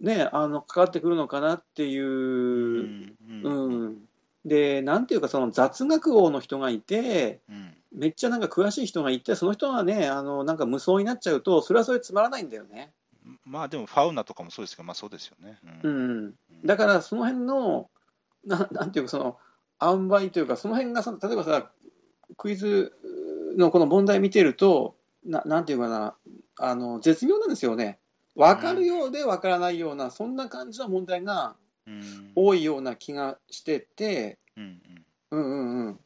[0.00, 3.16] ね、あのかかってくるのかなっていう、うん。
[3.42, 3.98] うん。
[4.44, 12.92] で、なんていうか、その雑学王の人がいて、うんめっちゃなんか詳しい人がいて、その人がね、あのなんか無双になっちゃうと、それはそれでつまらないんだよね。
[13.44, 15.58] まあでもファウナとかもそうですけどまあそうですよね。
[15.82, 16.26] ううん。
[16.26, 16.34] ん、
[16.64, 17.90] だからその辺の
[18.44, 19.36] ななんていうかその
[19.82, 21.70] 塩梅というかその辺がその例えばさ
[22.36, 22.92] クイズ
[23.56, 26.14] のこの問題見てるとななんていうかな
[26.58, 27.98] あの絶妙なんですよね。
[28.36, 32.32] 分かるようで分からないような、そんな感じの問題がうん。
[32.36, 34.80] 多いような気がしててうん。
[35.32, 36.00] うんうんうん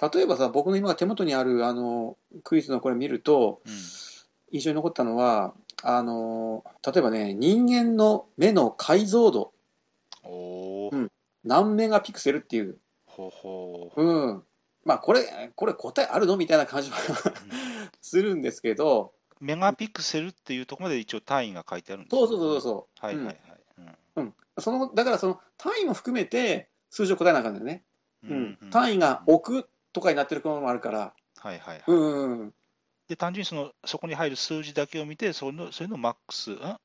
[0.00, 3.72] 例えばさ僕の今手元にあるあのクイズのこれ見るとうん
[4.52, 9.52] 印象に残ったのはあの例えばね人間の目の解像度。
[10.28, 11.10] うん。
[11.44, 12.78] 何メガピクセルっていう。
[13.06, 14.42] ほうん。
[14.84, 16.96] まあ、これ、これ答えあるのみたいな感じは
[18.00, 23.04] するんですけど、メガピクセルっていうところまで一応単位が書いてあるんですそうそうそうそう。
[23.06, 23.38] はいはいはい。
[24.16, 24.34] うん。
[24.58, 27.84] その、だからその単位も含めて数字を答えなあかんだよね。
[28.24, 28.70] ううんん。
[28.70, 31.14] 単位が億とかになってるものもあるから。
[31.38, 32.54] はいはいはいうんうん。
[33.08, 36.78] で単純にそのそこに入る数字だけを見てそのそれのマックスあ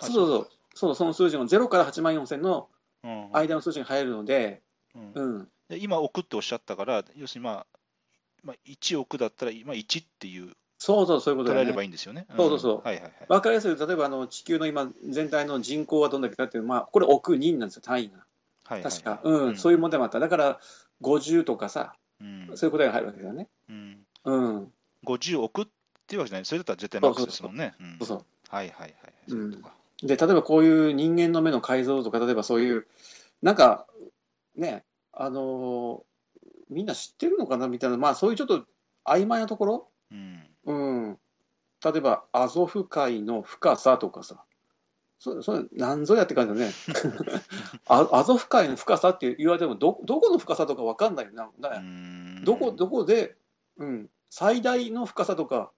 [0.00, 0.48] そうそうそう。
[0.74, 2.68] そう、その数字の0から8万4000の
[3.02, 4.62] うん間の数字が入るので、
[4.94, 5.48] うんうん。
[5.68, 7.66] で今、億っておっしゃったから、要するに、まあ、
[8.42, 11.82] まあ、1億だったら、今、1っていう、そうそう、そういうことね捉えれば。
[11.82, 12.26] いいんですよね。
[12.36, 13.12] そうそうそうはいはいはい。
[13.28, 13.76] わかりやすい。
[13.76, 18.18] 例えば、あの、地球の今、全体の人口はどんだけかっていう、まあ、これ億人なんですよ、単位が。
[18.18, 18.24] はい
[18.74, 19.20] はいはい確か。
[19.24, 19.56] うん。
[19.56, 20.20] そういう問題もあった。
[20.20, 20.60] だから、
[21.02, 23.48] 50とかさ、うんそういう答えが入るわけだよね。
[23.68, 24.72] うんうん。
[25.06, 25.66] 50億っ
[26.06, 27.74] ていうわけじゃない、それだったら絶対マックスですもんね。
[27.80, 28.24] うんそうそう。
[28.48, 28.94] はいはいはい。
[29.28, 29.74] そういうことか。
[30.02, 32.86] で、例えばこういう人間の目の解像度とか、例えばそういう、
[33.42, 33.86] なんか、
[34.56, 36.08] ね、あのー
[36.70, 38.66] みんな知ってるのかなみたいな、まあそういうちょっと
[39.06, 40.72] 曖昧なところ、うんう
[41.12, 41.18] ん。
[41.82, 44.44] 例えば、アゾフ海の深さとかさ、
[45.18, 46.72] そそれ、なんぞやって感じだね。
[47.88, 51.50] あアゾフ海の深さって言われてもど、どこの深さとかわかんないよな。
[52.44, 53.36] どこ、どこで、
[53.78, 55.70] うん、最大の深さとか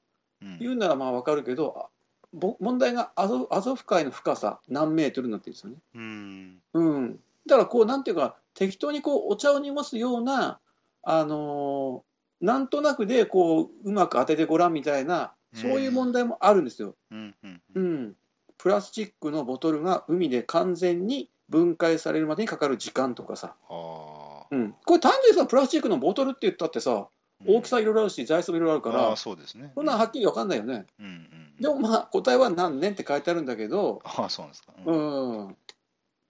[0.43, 1.89] うん言うならまあわかるけど、あ
[2.33, 5.77] ぼ問題がアゾアゾフ海の深さ何メートルになってるんですよね。
[5.95, 10.59] うんうん、だからこうなんていうか適当にこうお茶を濁すような
[11.03, 12.11] あのー
[12.41, 16.95] なんとなくでこううまく当ててごらんみたいなそういう問題もあるんですよ。
[17.11, 18.17] うんうんうん、
[18.63, 27.05] プラスチックのボトルが海で完全に分解されるまでにかかる時間とかさ、あうん、これ単純にさプラスチックのボトルって言ったってさー
[27.47, 29.73] 大きさいろいろあるし材質もいろいろあるかあらーそうですね。
[29.75, 30.85] そんなんはっきり分かんないよね。
[30.99, 31.07] うん。
[31.07, 31.23] うん。
[31.59, 34.03] でもまあ答えは何年って書いてあるんだけど。
[34.05, 34.75] ああ、そうなんですか。
[34.85, 35.49] ううん。
[35.49, 35.57] ん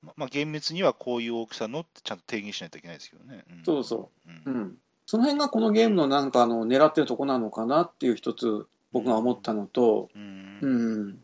[0.03, 3.45] ままあ、厳密にはこういう大きさのってちゃんと定義しないといけないですけどね。
[3.61, 3.65] ん。
[3.65, 4.11] そうそ
[4.47, 4.55] うん。
[4.55, 4.79] うん。
[5.07, 10.59] その辺がこのゲームのなんかあの狙ってるとこなのかなっていう一つ僕が思ったのと、うん。
[10.63, 10.67] う
[11.09, 11.19] ん、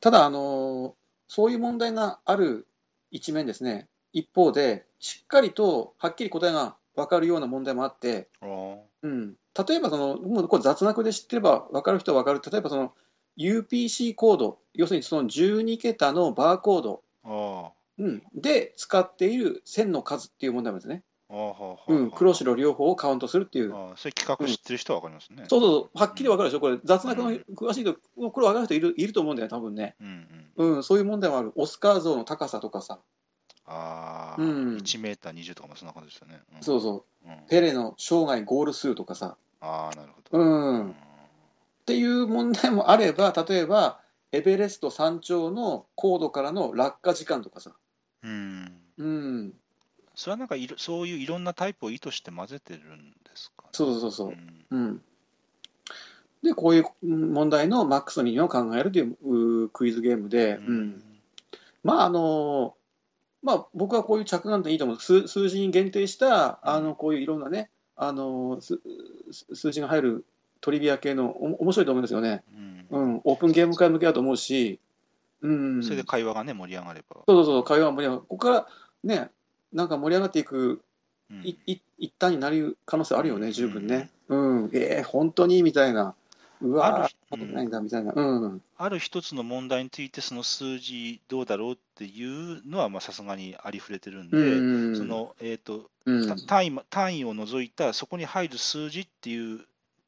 [0.00, 0.94] ただあの
[1.26, 2.66] そういう問題がある
[3.10, 3.88] 一面ですね。
[4.12, 8.28] 一方でしっかりとはっきり答えが分かるような問題もあって、
[9.02, 9.34] うん、
[9.68, 12.50] 例えばそのもうこれ雑学で知ってれば分かる人は分かる。
[12.50, 12.92] 例えばその
[13.36, 25.44] UPC コード要するにその12桁のバーコード、あうん、で使っている線の数っていう問題なんですね、うん、黒白両方をカウントするっていうあーそれ企画知ってる人は分かりますね。
[25.48, 29.94] そうそうそう、はっきり分かるでしょ、これ、雑学のうん詳しいと、これ分かる人いるいると思うんだよ、多分ね。
[30.00, 30.76] うんうん。
[30.76, 31.52] うん、そういう問題もある。
[31.54, 32.98] オスカー像の高さとかさ、
[33.66, 36.40] ああ、うん1メーター20とかもそんな感じですよね。
[36.56, 37.36] うん、そうそう、うん。
[37.50, 40.42] ペレの生涯ゴール数とかさ、ああ、なるほど。
[40.42, 40.42] う
[40.78, 40.94] ん、っ
[41.84, 44.00] ていう問題もあれば、例えば、
[44.32, 47.72] エベレスト山頂の高度からの落下時間とかさ、
[48.22, 48.72] うん。
[48.96, 49.52] うん、
[50.18, 54.28] それはなんかいろ、そういういろんなタイプを意図して混ぜてるんですか、ね、そうそうそう。
[54.30, 54.32] う。
[54.32, 54.64] ん。
[54.68, 55.02] うん。
[56.42, 61.04] で、こういううん問題のマックスの意味を考えるといううクイズゲームで、うん。
[61.84, 62.74] まああの
[63.44, 64.96] まあ、僕はこういう着眼点いいと思う。
[64.96, 70.24] 数数字に限定したあのこういういろんなねあの数字が入る
[70.60, 72.86] トリビア系のお面白いと思うんですよね、うん。
[72.90, 74.80] うん、オープンゲーム会向けだと思うし、
[75.42, 77.22] うん、それで会話がね、盛り上がれば。
[77.28, 77.62] そうそうそう。
[77.62, 78.22] 会話も盛り上がる。
[78.22, 78.66] ここから
[79.04, 79.30] ね
[79.72, 80.82] なんか盛り上がっていく
[81.30, 81.42] うん。
[81.44, 86.14] いい一端になる可能性あるよね十分ね、うん、えー、本当にみたいな。
[86.60, 99.60] うわあー、るないんだみたいな、うん、ある一つの問題について、その数字どうだろうっていうのは、まあさすがにありふれてるんで、うん、その、えっ、と、うん、た単位ま単位を除いた、そこに入る数字っていう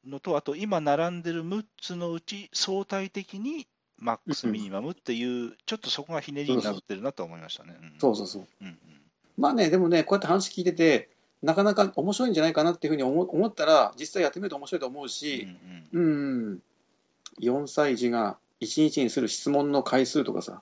[0.05, 3.65] のと、あと今並んでる6つのうち、相対的に
[3.97, 7.77] マックス、うんミニマムっていう、ちょっとそこがひねりになってるなと思いましたね。
[7.81, 7.93] うん。
[7.97, 8.47] そうそうそう。
[8.59, 9.00] うんうん
[9.41, 11.09] まあね、でもね、こうやって話聞いてて、
[11.41, 15.47] なかなか面白いんじゃないかなっていうふうに思思ったら、実際やってみると面白いと思うし、
[15.91, 16.61] うんうん、
[17.41, 20.61] 4歳児が1日にする質問の回数とかさ、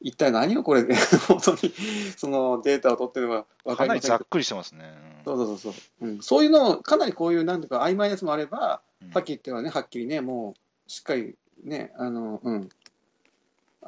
[0.00, 0.96] 一体何をこれで、
[1.28, 1.72] 本当に
[2.16, 5.22] そのデータを取ってるのかうん分かりませんかなりざっくりしてますね。
[5.24, 9.12] そうそうそうそう、うん、そういうのを、かなりこういう、なんていうか、曖昧なやつもあれば、うん。
[9.12, 10.56] さっき言ったようにね、はっきりね、も
[10.88, 12.68] う、しっかりね、あの、うん、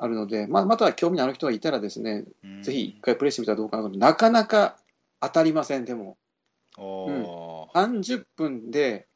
[0.01, 3.91] あるので、まあ、また興味のある人がいたらですね、うんぜひ一回プレイしてみたらどうかなと。
[3.91, 4.77] なかなか
[5.21, 6.17] 当たりません、でも。
[6.77, 9.07] おー30分で、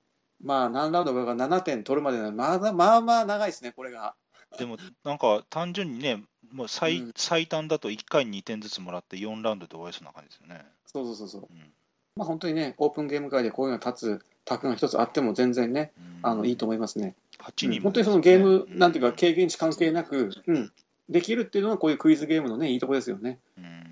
[0.43, 4.15] まあ、何ラウンドか7点取るまでなまだまあまあ長いですね、これが。
[4.59, 10.65] でも、なんか単純にね、もう最,、うん最短だと1回に2点ずつもらって4ラウンドで終わりそうな感じですよね。
[10.87, 11.49] そうそうそうそう。
[11.51, 11.73] うん
[12.17, 17.17] まあ、本当にね、オープンゲーム界でこういうの立つ卓が一つあっても全然ね、うんあのいいと思いますね。
[17.39, 20.73] 8人もうん本当にそのゲーム、うんなんていうか、経験値関係なく、うん、
[21.09, 23.39] できるっていうのはこういうクイズゲームのね、いいとこですよね。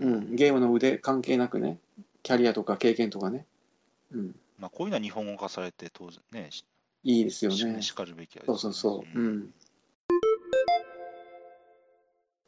[0.00, 1.78] ううんん、ゲームの腕関係なくね、
[2.22, 3.46] キャリアとか経験とかね。
[4.12, 6.64] うん、まあ、こういうのは日本語化されて当然ね、し
[7.02, 7.82] いいですよしね。
[7.82, 9.18] しかるべきやそうそうそう。
[9.18, 9.54] うん。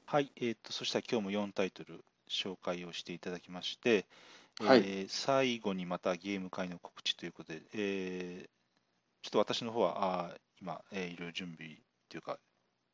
[0.06, 4.04] はい、えー、とそしたら今日も4タイトル紹介をしていただきまして、
[4.60, 8.48] はいえー最後にまたゲーム会の告知ということで、えー
[9.22, 11.76] ちょっと私の方はあー今、えーいろいろ準備
[12.08, 12.38] というか、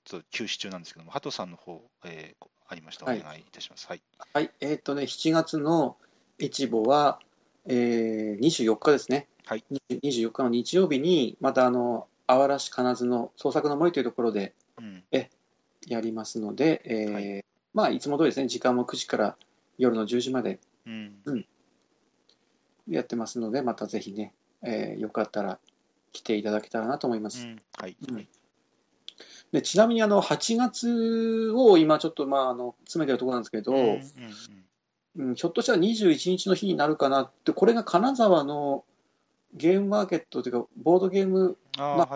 [0.05, 3.87] ちょっと休止中なんですけども、ハトさんの方、えーありましたらお願いいたします。
[3.89, 4.03] はい。
[4.35, 5.97] はい、えっ、とね、7月の
[6.39, 7.19] エチボは、
[7.67, 9.27] えー、24日ですね。
[9.47, 9.65] はい。
[9.91, 15.03] 24日の日曜日に、またあの、あわらし金津の創作の森というところでうん
[15.87, 19.37] やりますので、えーはいまあ、いつも通りですね、時間も9時から
[19.79, 20.61] 夜の10時まで
[21.25, 21.47] うん。
[22.89, 25.59] やってますので、またぜひね、えーよかったら
[26.13, 27.47] 来ていただけたらなと思います。
[27.47, 27.63] うん。
[27.79, 27.97] はい。
[28.09, 28.15] うん。
[28.15, 28.29] はい
[29.51, 33.79] でちなみにあの8月を今ちょっとまああの詰めてるところなんですけど、うん。
[33.79, 34.01] うん
[35.19, 38.85] うん、ひょっとしたら21日の日になるかなって、これが金沢の
[39.55, 42.07] ゲームマーケットというか、ボードゲーム、が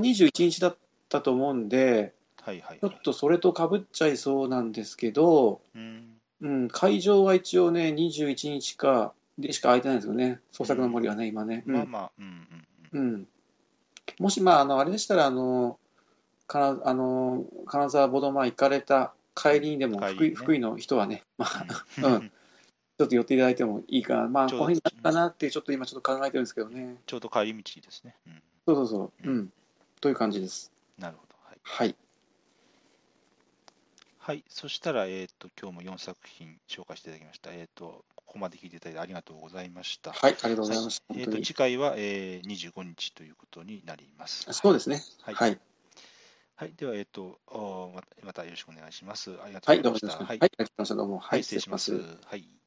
[0.00, 0.76] 21日だっ
[1.08, 11.64] たと思うんで、はいはいちょっとそれとかぶっちゃいそうなんですけど、うんうん、会場は一応ね、21日かでしか空いてないんですよね、創作の森はね、今ね。
[11.66, 12.46] うんまあまあ、うん
[12.92, 13.28] うん
[14.18, 15.78] もし、まあ、あのあれでしたら、あの
[16.46, 21.66] かなあの金沢ボードマー行かれた帰りにでも福井,、ね福井の人はね、まあ、
[21.98, 22.30] うんうん
[22.98, 26.96] ちょっと寄っていただいてもいいかな、まあ、この辺になるかなって、ちょっと今、ちょっと考えてるんですけどね。
[27.06, 28.16] ちょうど帰り道ですね。
[28.26, 29.52] うんそうそうそう、うん、
[30.00, 30.72] という感じです。
[30.98, 31.36] なるほど。
[31.42, 31.58] はい。
[31.62, 31.96] はい。
[34.28, 37.50] はい、そしたら、えっ、と、今日も4作品紹介していただきました。
[37.50, 40.12] えっ、と、ここまで聞いていただいてありがとうございました。
[40.12, 41.14] はい、ありがとうございました。
[41.14, 41.46] えっ、と、本当に。
[41.46, 44.46] 次回は、えー、25日ということになります。
[44.52, 45.02] そうですね。
[45.22, 45.34] はい。
[45.34, 45.58] はい。
[46.56, 49.30] はい、では、えっ、とおまた、またよろしくお願いします。
[49.42, 50.18] ありがとはい、うございました。
[50.18, 50.94] ははいい、ありがとうございました。
[50.94, 51.18] どうも。
[51.20, 51.94] はい、失礼します。
[52.26, 52.57] はい。